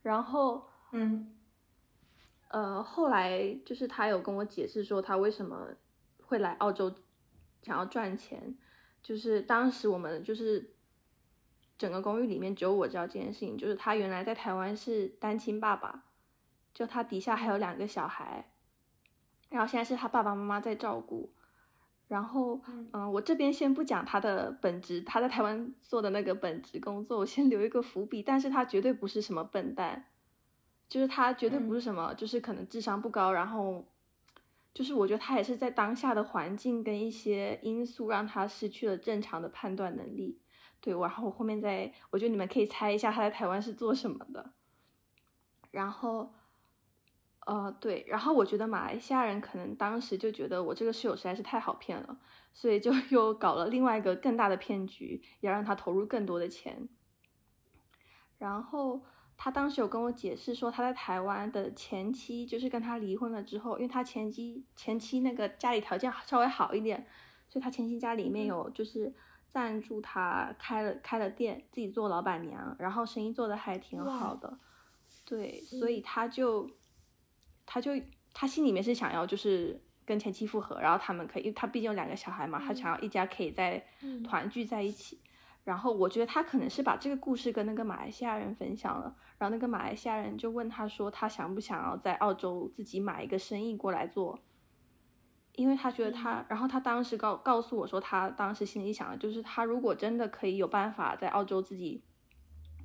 [0.03, 1.35] 然后，嗯，
[2.49, 5.69] 呃，后来就是他有跟我解释说他为什么
[6.23, 6.95] 会来澳洲
[7.63, 8.57] 想要赚钱，
[9.03, 10.75] 就是当时我们就是
[11.79, 16.05] 整个公寓里面只有我知道这件事情，就是他原来在台湾是单亲爸爸。
[16.73, 18.51] 就他底下还有两个小孩，
[19.49, 21.33] 然后现在是他爸爸妈妈在照顾，
[22.07, 22.61] 然后
[22.93, 28.23] 嗯，我这边先不讲他的本职，他在台湾做的那个本职工作，我先留一个伏笔。
[28.23, 30.07] 但是他绝对不是什么笨蛋，
[30.89, 33.85] 就是他绝对不是什么，就是可能智商不高，然后
[34.73, 40.41] 就是我觉得他也是在当下的环境跟一些因素让他失去了正常的判断能力。
[40.81, 44.53] 对，然后我后面再，我觉得你们可以猜一下他在台湾是做什么的，
[45.73, 46.33] 然后。
[47.51, 52.17] 呃，对，然后我觉得马来西亚人可能当时就觉得我这个室友实在是太好骗了，
[52.53, 56.89] 所以就 又搞了另外一个更大的骗局，要让他投入更多的钱。
[58.39, 59.03] 然后
[59.37, 67.05] 他当时有跟我解释说，他在台湾的前妻就是跟他离婚了之后，因为他前妻前妻那个家里条件稍微好一点，
[67.49, 69.13] 所以他前妻家里面有就是
[69.49, 74.57] 赞助他开了开了店，自己做老板娘，然后生意做的还挺好的。
[75.25, 76.71] 对，所以他就。
[77.73, 77.93] 他就
[78.35, 83.87] 他心里面是想要就是跟前妻复合，然后他们可以，因为他毕竟有两个小孩嘛，他想要一家可以在
[84.25, 85.21] 团聚在一起。
[85.63, 94.41] 然后我觉得他可能是把这个故事跟那个马来西亚人分享了，然后那个马来西亚人就问他说他想不想要在澳洲自己买一个生意过来做，
[95.55, 102.03] 因为他觉得他，然后他当时告告诉我说，他当时心里想的就是，他如果真的可以有办法在澳洲自己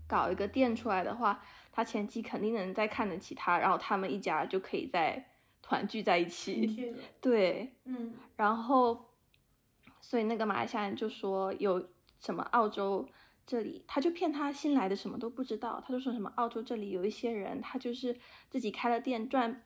[0.06, 1.42] 搞一个店出来的话，
[1.76, 5.26] 他前妻肯定能再看得起他，然后他们一家就可以再
[5.62, 6.96] 团聚在一起。
[7.20, 9.10] 对，嗯，然后，
[10.00, 11.90] 所以那个马来西亚人就说有
[12.22, 13.06] 什么澳洲
[13.46, 18.18] 这里，他就骗他新来的什么都不知道，他就说什么澳洲这里有一些人，他就是
[18.50, 19.64] 自己开了店赚。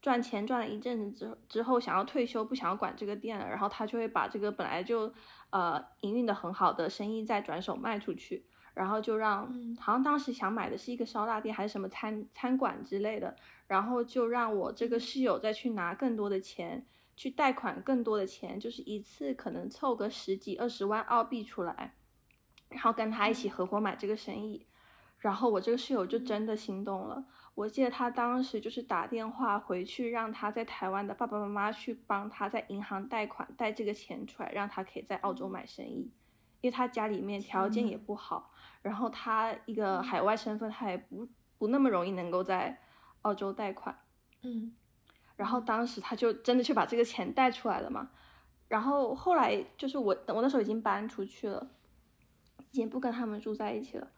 [0.00, 5.12] 赚钱赚了一阵子之之后，想要退休，不想要管这个店了，然后他就会把这个本来就
[5.50, 8.46] 呃营运的很好的生意再转手卖出去，
[8.78, 13.34] 然后就让好像当时想买的是一个烧腊店还是什么餐餐馆之类的，
[13.66, 21.94] 然后就让我这个室友再去拿更多的钱去贷款更多的钱，就是一次可能凑个十几二十万澳币出来，
[22.68, 24.64] 然后跟他一起合伙买这个生意，
[25.18, 27.24] 然后我这个室友就真的心动了。
[27.56, 36.08] 我记得他当时就是打电话回去，让他在台湾的爸爸妈妈去帮他在银行贷款贷这个钱出来，让他可以在澳洲买生意，
[36.60, 38.50] 因为他家里面条件也不好，
[38.82, 41.28] 然后他一个海外身份，他也不
[41.58, 42.78] 不那么容易能够在
[43.22, 43.98] 澳洲贷款，
[44.42, 44.74] 嗯，
[45.36, 48.10] 然后当时他就真的去把这个钱贷出来了嘛，
[48.68, 51.70] 然后后来就是我我那时候已经搬出去了，
[52.70, 54.10] 已经不跟他们住在一起了，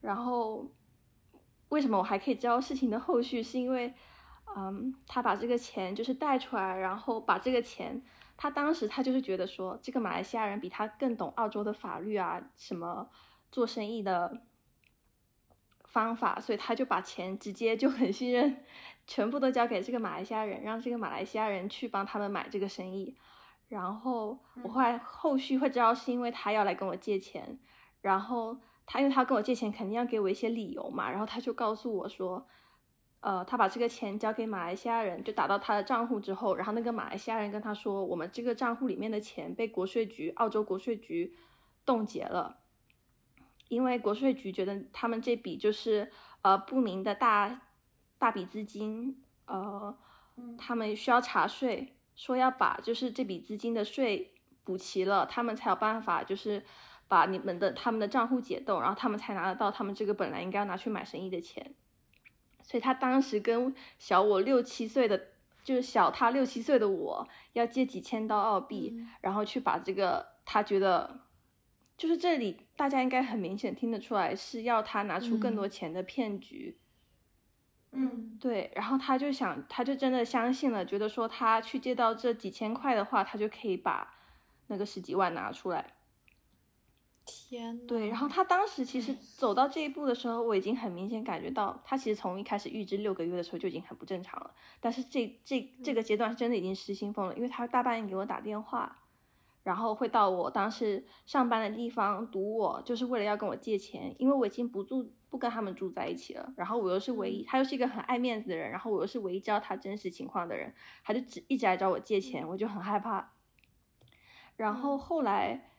[0.00, 0.70] 然后。
[1.68, 3.42] 为什么我还可以知道事情的后续？
[3.42, 3.92] 是因为，
[4.56, 8.00] 嗯，他把这个钱就是贷出来，然后把这个钱，
[8.36, 13.08] 他当时他就是觉得说，这个马来西亚人比他更懂澳洲的法律啊，什么
[13.50, 14.42] 做生意的
[15.84, 18.64] 方法，所以他就把钱直接就很信任，
[19.06, 23.16] 全部都交给这个马来西亚人，让这个马来西亚人去帮他们买这个生意。
[23.68, 27.58] 然后我后来后续会知道，是因为他要来跟我借钱，
[28.00, 28.58] 然后。
[28.88, 32.46] 他因为他跟我借钱，肯定要给我一些理由嘛，然后他就告诉我说，
[33.20, 41.36] 呃，他把这个钱交给马来西亚人，就打到他的账户之后，然后那个马来西亚人跟他说，我们这个账户里面的钱被国税局，澳洲国税局
[41.84, 42.58] 冻结了，
[43.68, 46.10] 因为国税局觉得他们这笔就是
[46.42, 47.62] 呃不明的大
[48.18, 49.96] 大笔资金，呃，
[50.56, 56.62] 他们需要查税，说要把就是这笔资金的税补齐了，他们才有办法就是。
[57.08, 61.72] 把你们的他们的账户解冻，然后他们才拿得到他们这个本来应该要拿去买生意的钱。
[62.66, 65.28] 所以他当时跟小我六七岁的，
[65.64, 71.20] 就是小他六七岁的我要借几千刀澳币，然后去把这个他觉得，
[71.96, 76.78] 就是这里大家应该很明显听得出来是要他拿出更多钱的骗局。
[77.92, 84.12] 嗯，对，然后他就想，他就真的相信了，觉得说他去借到这几千块的话，他就可以把
[84.66, 85.95] 那个十几万拿出来。
[87.26, 94.54] 天，对，然后他当时其实走到这一步的时候，我已经很明显感觉到，他其实从一开始预知六个月的时候就已经很不正常了。
[94.80, 98.98] 但是这这这个阶段是真的已经失心疯了，因为他大半夜给我打电话，
[99.64, 110.72] 然后会到我当时上班的地方堵我，就是为了要跟我借钱，因为我已经不住不跟他们住在一起了，然后我又是唯一，他又是一个很爱面子的人，然后我又是唯一知道他真实情况的人，
[111.02, 113.32] 他就只一直来找我借钱，我就很害怕。
[114.56, 115.70] 然后后来。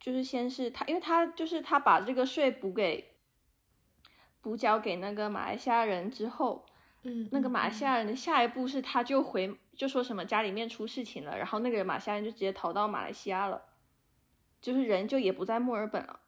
[0.00, 3.12] 就是先是他，因为他就是他把这个税补给
[4.40, 6.64] 补缴给那个马来西亚人之后，
[7.02, 13.62] 嗯，那个马来西亚人的下一步是他就回就说什么家里面出事情了，然后那个人马来西亚人就直接逃到马来西亚了，
[14.60, 16.20] 就是人就也不在墨尔本了，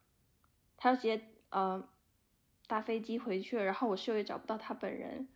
[0.77, 1.89] 他就直接呃
[2.67, 5.29] 搭飞机回去了，然后我室友也找不到他本人，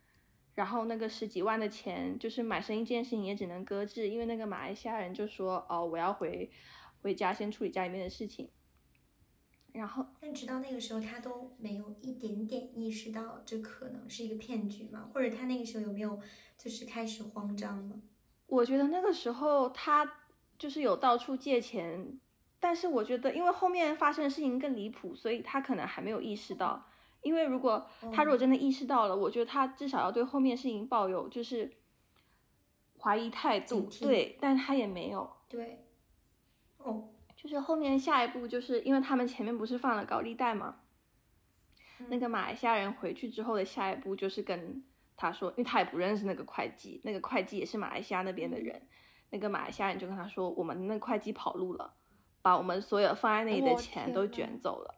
[0.53, 6.51] 然后那个十几万的钱就是买生意这件事情也只能搁置，因为那个马来西亚人就说哦我要回。
[7.05, 8.49] 回家先处理家里面的事情，
[9.73, 15.11] 然后，但直到那个时候，他都没有一点点意识到这可能是一个骗局嘛？
[15.13, 16.19] 或者他那个时候有没有
[16.57, 18.01] 就是开始慌张了？
[18.47, 20.13] 我觉得那个时候他
[20.57, 22.19] 就是有到处借钱，
[22.59, 26.87] 但是我觉得因为后面发生的事情更离谱，所以他可能还没有意识到。
[27.21, 31.71] 因为如果他如果真的意识到了，我觉得他至少要对后面事情抱有就是
[32.97, 35.84] 怀疑态度，对，但他也没有，对。
[36.85, 40.77] 哦，就是后面下一步，就是因为他们前面不是放了高利贷嘛？
[42.09, 44.83] 那个马来西亚人回去之后的下一步就是跟
[45.17, 48.87] 他说，因为他也不认识那个会计，那个会计也是马来西亚那边的人。
[49.31, 51.95] 那个马来西亚人就跟他说，我们那会计跑路了，
[52.41, 54.95] 把我们所有放在那里的钱都卷走了。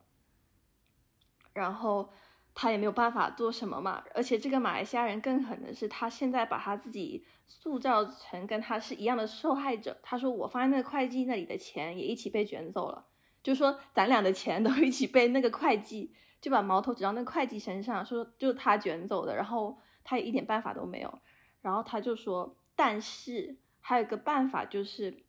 [1.54, 2.12] 然后。
[2.60, 9.98] 他也没有办法做什么嘛，而且这个马来西亚人更狠的是，他现在把他自己塑造成跟他是一样的受害者。
[10.04, 13.06] 他说我放在那个会计那里的钱也一起被卷走了，
[13.42, 21.20] 就说咱俩的钱都一起被那个会计就把矛头指到那个会计身上，说就他卷走的，然后他也一点办法都没有。
[21.62, 25.24] 然后他就说，但是还有一个办法就是，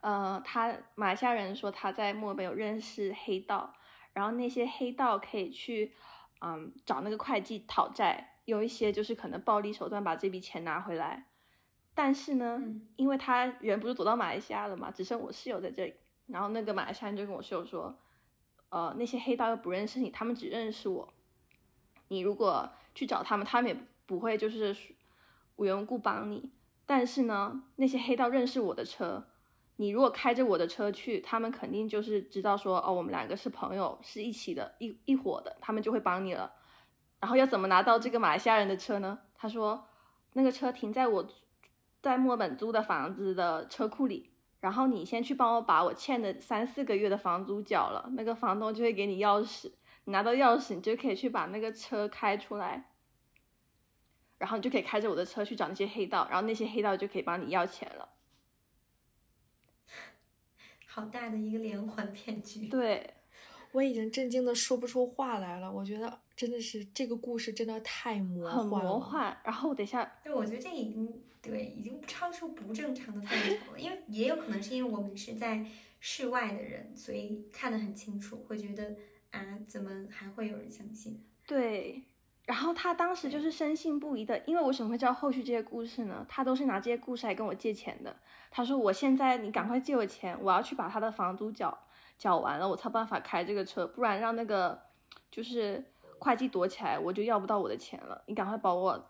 [0.00, 3.74] 呃，他马来西亚人说他在墨尔本有认识黑道，
[4.12, 5.92] 然后那些黑道可以去，
[6.40, 11.26] 嗯，找那个会计讨债，用一些就是可能暴力手段把这笔钱拿回来。
[11.94, 15.94] 但是呢，嗯因为他人不是躲到马来西亚了嘛，只剩我室友在这里，
[16.26, 17.94] 然后那个马来西亚人就跟我室友说，
[18.70, 21.12] 呃，那些黑道又不认识你，他们只认识我。
[22.08, 24.76] 你如果去找他们，他们也不会就是
[25.56, 26.50] 无缘无故帮你。
[26.84, 29.24] 但是呢，那些黑道认识我的车，
[29.76, 36.52] 你如果开着我的车去，他们肯定就是知道说，哦，我们两个是朋友，是一起的，一一伙的，他们就会帮你了。
[37.20, 39.20] 然后要怎么拿到这个马来西亚人的车呢？
[39.34, 39.86] 他说，
[40.34, 41.26] 那个车停在我
[42.02, 44.30] 在墨本租的房子的车库里，
[44.60, 49.70] 然后你先去帮我把我欠的三四个月的房租缴了，那个房东就会给你钥匙，
[50.04, 52.90] 你拿到钥匙，你就可以去把那个车开出来，
[54.38, 58.08] 然后你就可以开着我的车去找那些黑道，然后那些黑道就可以帮你要钱了。
[60.88, 62.68] 好大的一个连环骗局。
[62.68, 63.14] 对，
[63.72, 65.72] 我已经震惊的说不出话来了。
[65.72, 68.90] 我觉得真的是这个故事真的太魔很幻了。
[68.90, 69.40] 魔幻。
[69.42, 75.66] 然后等一下，对，我觉得这已经对已经超出不正常的范畴了，因为也有可能是因为我们是在
[75.98, 78.94] 室外的人，所以看得很清楚，会觉得
[79.32, 81.24] 啊，怎么还会有人相信？
[81.44, 82.04] 对，
[82.46, 86.24] 然后他当时就是深信不疑的，因为我为什么会知道后续这些故事呢？
[86.28, 88.16] 他都是拿这些故事来跟我借钱的。
[88.52, 91.76] 他说我现在你赶快借我钱，我要去把他的房租缴
[92.16, 94.80] 缴完了，我才办法开这个车，不然让那个
[95.28, 95.84] 就是
[96.20, 98.22] 会计躲起来，我就要不到我的钱了。
[98.28, 99.08] 你赶快把我。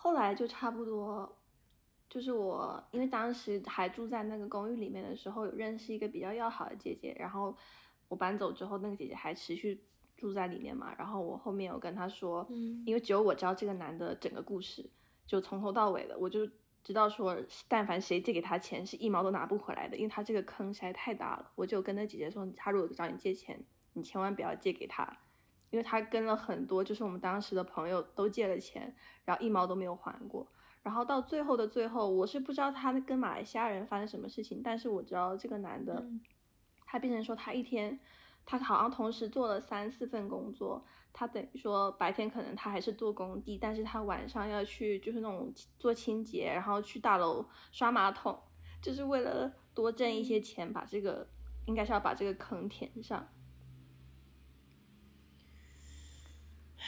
[0.00, 1.36] 后来就差不多，
[2.08, 7.56] 就是我因为当时还住在那个公寓里面的时候，有认识一个比较要好的姐姐，然后
[8.06, 9.82] 我搬走之后，那个姐姐还持续
[10.16, 14.88] 住在里面嘛，然后我后面有跟她说，嗯因为只有我知道这个男的整个故事，
[15.26, 16.48] 就从头到尾的，我就
[16.84, 21.50] 知道说，但凡谁借给他钱，是一毛都拿不回来的，因为他这个坑实在太大了。
[21.56, 23.62] 我就跟那姐姐说，他如果找你借钱，
[23.92, 25.18] 你千万不要借给他，
[25.70, 30.46] 因为他跟了很多，就是我们当时的朋友都借了钱，然后一毛都没有还过。
[30.82, 36.20] 然后到最后的最后，我是不知道他跟马来西亚人发生什么事情，但是我知道这个男的，嗯
[36.86, 38.00] 他变成说他一天，
[38.46, 40.86] 他好像同时做了三四份工作。
[41.12, 48.38] 他等于说白天可能他还是做工地，但是他晚上要去就是那种做清洁，然后去大楼刷马桶，
[48.80, 51.28] 就是为了多挣一些钱，把这个
[51.66, 53.26] 应该是要把这个坑填上。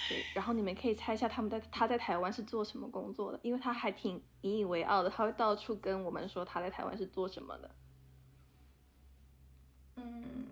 [0.08, 7.70] 对，然后你们可以猜一下他们在他在台湾是做什么工作的，因为他还挺引以为傲的，他会到处跟我们说他在台湾是做什么的。
[9.96, 10.46] 嗯，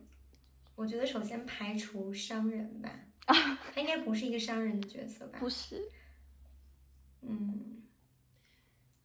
[0.74, 2.90] 我觉得首先排除商人吧，
[3.26, 5.38] 他应该不是一个商人的角色吧？
[5.38, 5.88] 不是，
[7.22, 7.82] 嗯，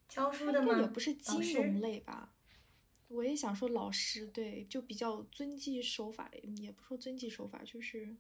[0.09, 0.79] 教书的吗？
[0.79, 2.33] 也不是金融类吧？
[3.09, 8.15] 我也想说老师，对，就比较遵纪守法，也不说遵纪守法，就是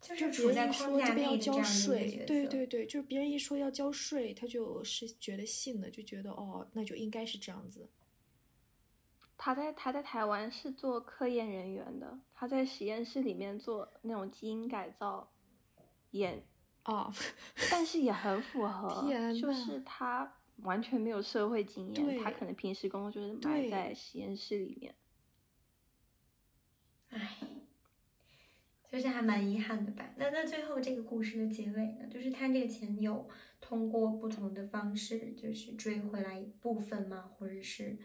[0.00, 2.24] 就是别处在人一框架说这边要交税。
[2.26, 7.88] 对对对，就是别人一说要交税，他就是觉得信了，就觉得哦，那就应该是这样子。
[9.36, 15.30] 他在他在台湾是做科研人员的，他在实验室里面做那种基因改造
[16.10, 16.44] 研，
[16.82, 17.10] 啊，
[17.70, 24.94] 但是也很符合，就是他完全没有社会经验，他可能平时工作就是埋在实验室里面。
[27.08, 27.38] 唉，
[28.90, 30.04] 就是还蛮遗憾的吧。
[30.16, 32.06] 那那最后这个故事的结尾呢？
[32.10, 33.28] 就是他这个钱有
[33.60, 37.30] 通过不同的方式，就是追回来一部分吗？
[37.38, 37.96] 或者是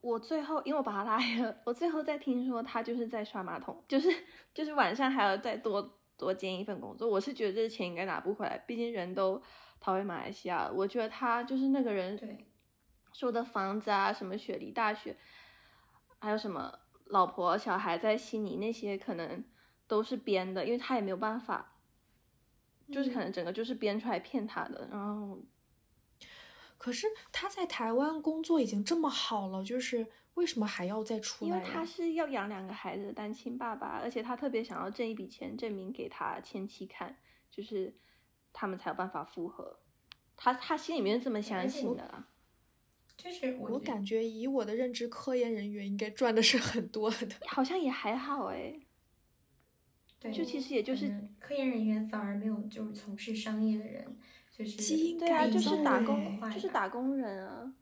[0.00, 4.08] 我最后，因为我把他拉黑了，我最后再听说他就是在刷马桶，就是
[4.54, 7.06] 就是晚上还要再多多兼一份工作。
[7.06, 9.42] 我是觉得这钱应该拿不回来，毕竟人都
[9.78, 10.72] 逃回马来西亚了。
[10.72, 12.46] 我觉得他就是那个人对
[13.12, 15.14] 说的房子啊，什么雪梨大学，
[16.18, 19.44] 还有什么老婆小孩在悉尼那些，可能
[19.90, 21.72] 都是编的，因为他也没有办法，
[22.92, 24.86] 就是可能整个就是编出来骗他的。
[24.88, 25.36] 然后
[26.78, 31.68] 可是他在台湾工作已经这么好了，就是为什么还要再出来因为？
[31.68, 37.16] 他是要养两个孩子的单亲爸爸，而且他特别想要挣一笔钱，证明给他前妻看，
[37.50, 37.92] 就是
[38.52, 39.80] 他们才有办法复合。
[40.36, 42.28] 他他心里面是这么相信的啦。
[43.16, 47.28] 就是我感觉以我的认知，科研人员应该赚的是很多的。
[47.46, 48.80] 好像也还好哎，
[50.20, 54.04] 对，就其实也就是科研人员反而没有就是从事商业的人，
[54.54, 57.72] 就是基因对啊，就是打工，就是打工人啊。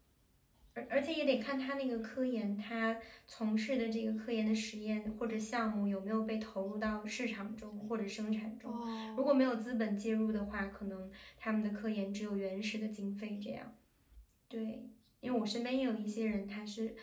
[0.75, 2.97] 而而且也得看他那个科研，他
[3.27, 8.71] 从事的这个科研的实验或者项目有没有被投入到市场中或者生产中。
[9.17, 13.75] 如哦，果没有资本介入的话，可能他们的科研只有原始的经费这样。
[14.47, 14.89] 对，
[15.21, 16.95] 因为我身边也有一些人，他是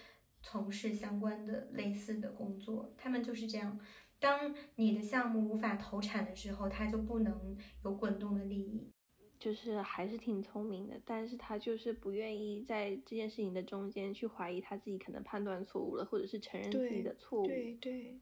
[0.42, 3.78] 从事相关的类似的工作，他们就是这样。
[4.20, 8.92] 当你的项目无法投产的时候，他就不能有滚动的利益。
[9.38, 17.46] 就是还是挺聪明的，但是他就是不愿意在这件事情的中间去怀疑他自己可能判断错误了，或者是承认自己的错误。
[17.46, 18.18] 对对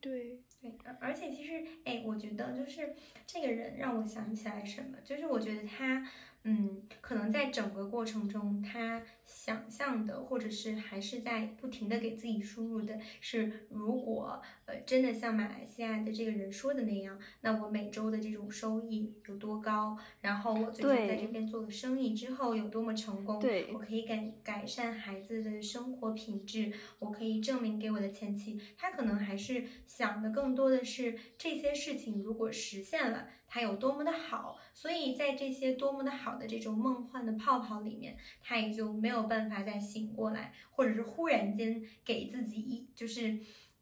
[0.00, 2.94] 对对，而且其实，哎，我觉得就是
[3.26, 6.06] 这个人让我想起来什么，就是我觉得他。
[6.44, 19.96] 嗯，可能在整个过程中，他想象的，或者是还是在不停的给自己输入的是，如果呃真的像马来西亚的这个人说的那样，那我每周的这种收益有多高？
[20.20, 23.38] 然后我最近在这边做了生意之后有多么成功？
[23.38, 33.28] 对，我可以改改善孩子的生活品质，我可以证明给我的前妻，他可能还是想的更多的是这些事情如果实现了。
[33.54, 43.38] 它有多么的好，所以在这些多么的好的这种梦幻的泡泡里面，他也就没有办法再醒过来，或者是忽然间给自己一就是，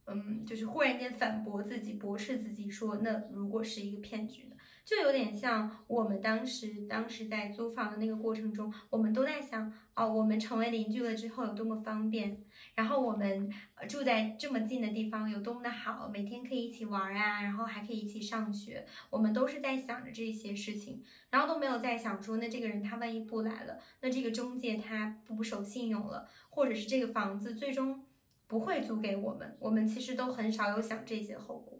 [0.07, 4.50] 嗯，就是忽然间反驳自己、驳斥自己，说那如果是一个骗局？
[4.91, 12.43] 就有点像我们当时当时在租房的那个过程中，我们都在想，哦，我们成为邻居了之后有多么方便，
[12.75, 13.49] 然后我们
[13.89, 28.05] 住在这么近的地方有多么的好，每天可以一起玩啊，然后还可以一起上学，我们都是在想着这些事情，然后都没有在想说，那这个人他万一不来了，那这个中介他不守信用了，或者是这个房子最终
[28.49, 31.80] 不会租给我们，我们其实都很少有想这些后果，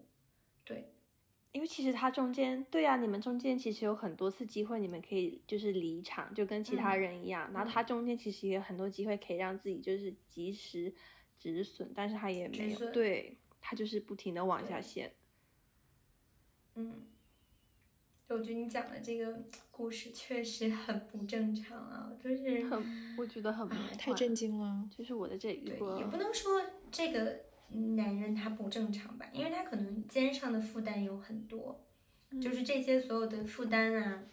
[1.53, 7.51] 因为其实他中间，对呀，你们中间其实有很多次机会，你们可以就是离场，就跟其他人一样。
[7.53, 10.93] 然后他中间其实也有很多机会可以让自己就是及时
[11.37, 15.11] 止损，但是他也没有，对他就是不停的往下陷。
[16.75, 17.05] 嗯，
[18.29, 23.67] 我觉得你讲的这个故事确实很不正常啊，就是 很，我觉得很
[23.97, 24.87] 太震惊了。
[24.89, 27.51] 就是我的这一个，也不能说这个。
[27.95, 29.25] 男人他不正常吧？
[29.31, 31.81] 因为他可能肩上的负担有很多，
[32.41, 34.23] 就是这些所有的负担啊，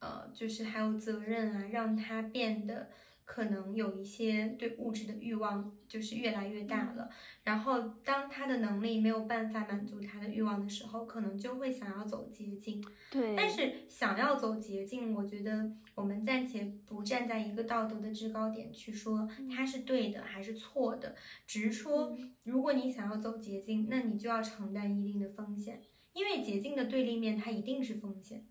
[0.00, 2.90] 呃，就是还有责任啊，让他变得。
[3.24, 7.08] 可能有一些对物质的欲望就是越来越大了，
[7.42, 12.84] 然后当他的能力没有办法满足他的欲望的时候，可能就会想要走捷径。
[13.10, 21.14] 对，但是想要走捷径，我觉得我们暂且不站在一个道德的制高点去说他是对的还是错的，
[21.46, 25.80] 只是说如果你想要走捷径，那你就要承担一定的风险，
[26.12, 28.44] 因为捷径的对立面它一定是风险。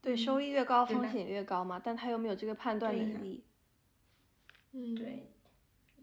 [0.00, 3.44] 对，收益越高，风险越高嘛，但他又没有这个判断能力。
[4.72, 5.28] 嗯，对，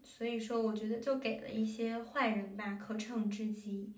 [0.02, 3.92] 所以说我觉得就给了一些坏人吧可乘之机。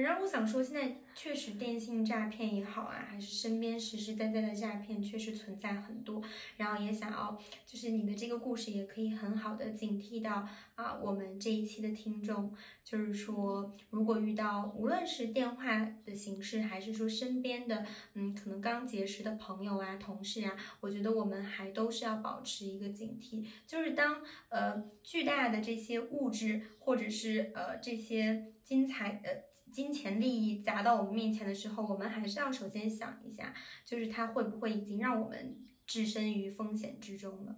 [0.00, 6.22] 然后我想说，现在确实电信诈骗也好啊，还是身边实实在在的诈骗确实存在很多。
[6.56, 29.51] 然后也想要，就是你的这个故事也可以很好的警惕到啊，我们这一期的听众，就是说，如果遇到无论是电话的形式，还是说身边的，嗯，可能刚结识的朋友啊、同事啊，我觉得我们还都是要保持一个警惕，就是当呃巨大的这些物质或者是呃这些精彩的。
[29.72, 33.54] 金钱利益砸到我们面前的时候，我们还是要首先想一下，
[33.84, 37.56] 就是它会不会已经让我们置身于风险之中了？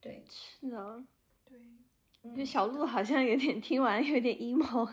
[0.00, 1.04] 对，是的，
[1.44, 1.58] 对。
[2.36, 4.92] 就小鹿好像有点听完有点 emo，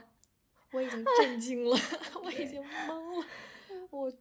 [0.72, 1.77] 我已经震惊了，
[2.23, 3.27] 我已经懵了，
[3.90, 4.14] 我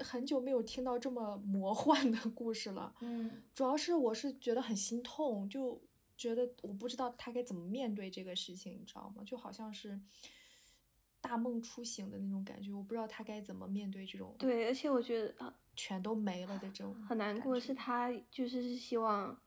[0.00, 2.94] 很久没有听到这么魔幻的故事了。
[3.00, 5.80] 嗯，主要是我是觉得很心痛，就
[6.16, 9.24] 觉得我不知道他该怎么面对这个事情，你知道吗？
[9.24, 9.98] 就好像是。
[11.20, 14.34] 大梦初醒的那种感觉，我不知道他该怎么面对这种。
[14.38, 17.58] 对，而且我觉得啊，全都没了的这种很难过。
[17.58, 19.38] 是他就是是希望，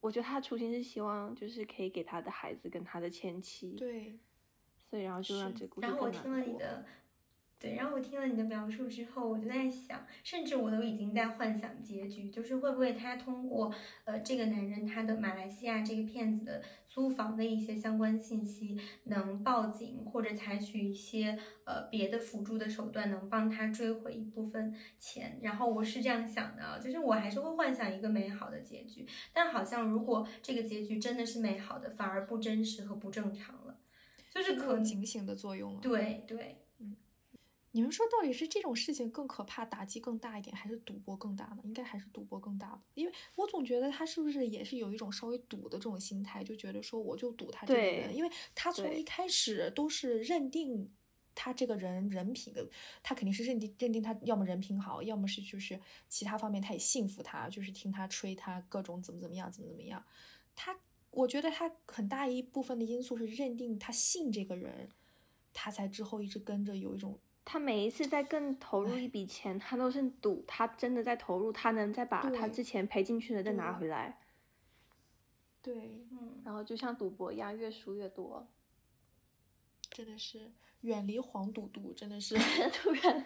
[0.00, 3.70] 我觉得他初心是希望，就是可以给他的孩子跟他的前妻。
[3.72, 4.18] 对。
[4.88, 6.84] 所以然后就让这故事然后我听了你的。
[7.66, 13.74] 对，然后我听了你的描述之后，我就在想，甚至我都已经在幻想结局，就是会不会他通过
[14.04, 25.40] 呃这个男人他的马来西亚这个骗子的租房的一些相关信息，能报警或者采取一些呃别的辅助的手段，能帮他追回一部分钱。
[25.42, 33.80] 然后我是这样想的，就是我还是会幻想一个美好的结局，但好像如果这个结局真的是美好的，反而不真实和不正常了，
[34.32, 35.80] 就是可警醒的作用了。
[35.80, 36.58] 对对。
[37.76, 41.58] 你们说到底是这种事情更可怕，打击更大一点，还是赌博更大呢？
[41.62, 50.90] 应该还是赌博更大吧，因为我总觉得他是不是也是有一种稍微赌的这种心态，就觉得说我就赌他这个人，因为他从一开始都是认定
[51.34, 52.66] 他这个人人品的，
[53.02, 55.78] 他肯定是认定认定他要么人品好，要么是就是
[56.08, 60.02] 其他方面他也信服他，就是听他吹他各种怎么怎么样怎么怎么样，
[60.54, 60.80] 他。
[61.10, 64.90] 我觉得他很大一部分的因素是认定他信这个人，
[65.52, 67.18] 他才之后一直跟着有一种。
[67.48, 74.18] 他每一次在更投入一笔钱，他都是赌他真的在投入，他能再把他之前赔进去的再拿回来。
[75.62, 78.48] 对，嗯，然后就像赌博一样，越输越多。
[79.90, 80.50] 真的是
[80.80, 82.36] 远离黄赌毒，真的是
[82.74, 83.24] 突然。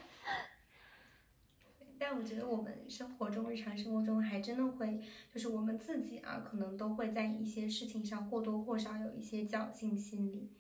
[1.99, 5.03] 但我觉得我们生活中、日常生活中还真的会，
[5.33, 10.51] 就是我们自己啊，可能都会在一些事情上或多或少有一些侥幸心理。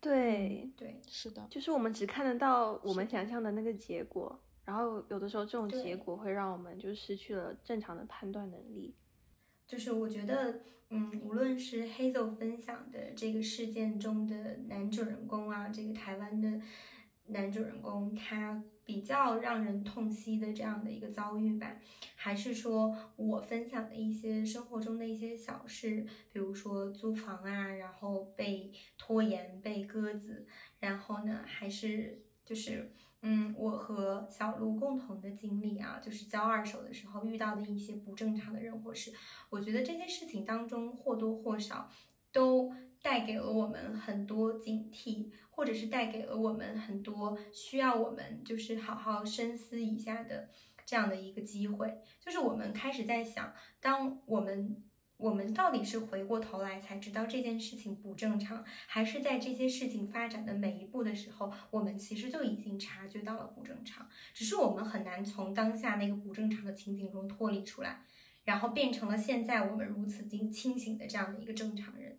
[0.00, 8.94] 对对，是的，就是我们只看得到我们想象的那个结果，然后有的时候这种结果会让我们就失去了正常的判断能力。
[9.66, 10.60] 就是我觉得，
[10.90, 16.60] 嗯，无论是 Hazel 分享的这个事件中的男主人公啊，这个台湾的
[17.26, 21.76] 男主人公，他比较让人痛惜的这样的一个遭遇吧，
[22.16, 30.46] 还是说我分享的一些生活中的一些小事，比如说租房啊，然后被拖延、被鸽子，
[30.80, 32.90] 然后呢，还是就是。
[33.20, 39.12] 嗯，我和小鹿共同的经历啊，就是交二手的时候遇到的一些不正常的人或事。
[39.50, 41.90] 我觉得这些事情当中或多或少
[42.30, 50.48] 都带给了我们很多警惕，或者是带给了我们很多需要我们就是好好深思一下的
[50.84, 51.98] 这样的一个机会。
[52.20, 54.82] 就是我们开始在想，当我们。
[55.18, 68.04] 我们到底是回过头来才知道这件事情不正常，还是在这些事情发展的每一步的时候，我们其实就已经察觉到了不正常，只是我们很难从当下那个不正常的情景中脱离出来，
[68.44, 72.17] 然后变成了现在我们如此清清醒的这样的一个正常人。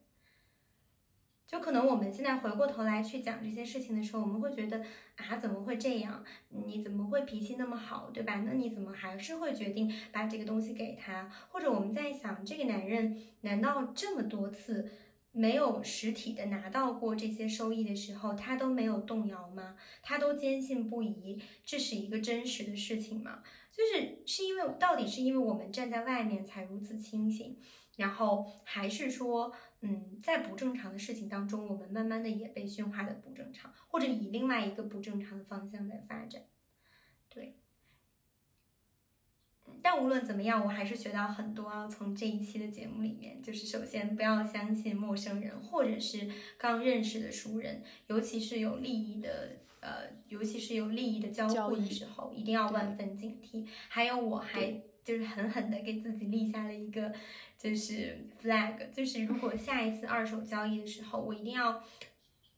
[1.49, 4.85] 就可能我们现在回过头来去讲这些事情的时候，我们会觉得
[5.15, 6.23] 啊，怎么会这样？
[6.49, 8.43] 你怎么会脾气那么好，对吧？
[8.45, 11.27] 那你怎么还是会决定把这个东西给他？
[11.49, 14.91] 或者我们在想，这个男人难道这么多次
[15.31, 19.75] 没有实体的拿到过这些收益的时候，他都没有动摇吗？
[20.03, 23.41] 他都坚信不疑这是一个真实的事情吗？
[23.71, 27.57] 就是是因为到底是因为我们站在外面才如此清醒，
[27.95, 29.51] 然后还是说？
[29.81, 36.43] 嗯，在不正常的事情当中，我们慢慢的也被驯化的不正常，或者以另外一个不正常的方向在发展。
[37.29, 37.55] 对，
[39.81, 41.87] 但无论怎么样，我还是学到很多啊。
[41.87, 53.65] 从这一期的节目里面，就是首先不要相信陌生人，或者是刚认识的熟人，尤其是有利益的，呃，尤其是有利益的交互的时候，一定要万分警惕。
[53.87, 57.11] 还有，我还就是狠狠的给自己立下了一个。
[57.57, 61.83] 就是 flag，就是如果下一次二手交易的时候，我一定要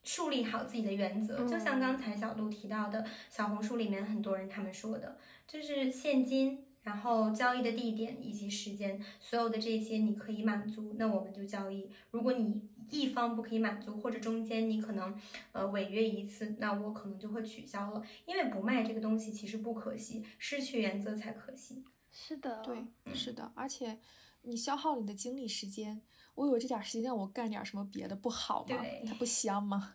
[0.04, 1.44] 树立好自己的原则。
[1.48, 5.18] 就像刚才小鹿提到的，小红书里面很多人他们说的，
[5.48, 11.90] 就是现金，然后交易的地点以及时间，所有的这些你可以满足，那我们就交易。
[12.12, 12.62] 如果你
[12.92, 15.20] 一方不可以满足，或者中间你可能
[15.52, 18.04] 呃违约一次，那我可能就会取消了。
[18.28, 21.84] 因为不卖这个东西其实不可惜，失去原则才可惜。
[22.12, 24.00] 是的，对，是的，而且。
[24.44, 26.02] 你消耗你的精力时间，
[26.34, 28.76] 我有这点时间让，我干点什么别的不好吗？
[29.06, 29.94] 它不香吗？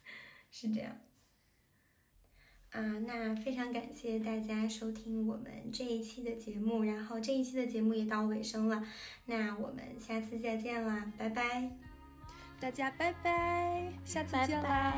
[0.52, 0.98] 是这样。
[2.72, 8.86] 啊，那非常感谢大家收听我们这一期的节目，然后这一期的节目也到尾声了，
[9.24, 11.70] 那我们下次再见啦，拜拜！
[12.60, 14.92] 大家拜拜，下次见啦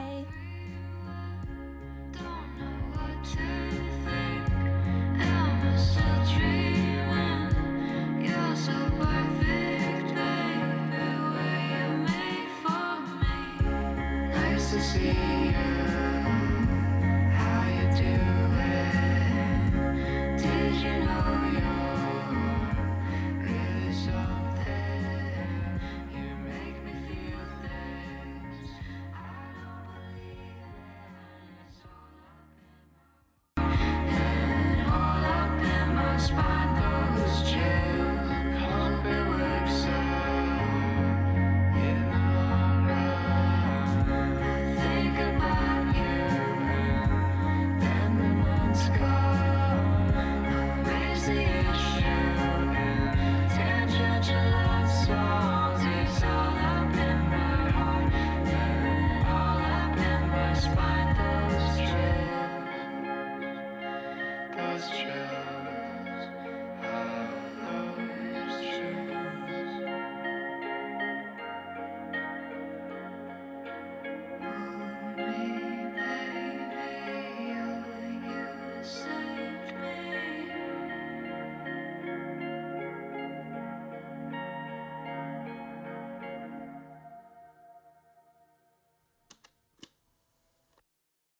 [14.81, 15.98] see you.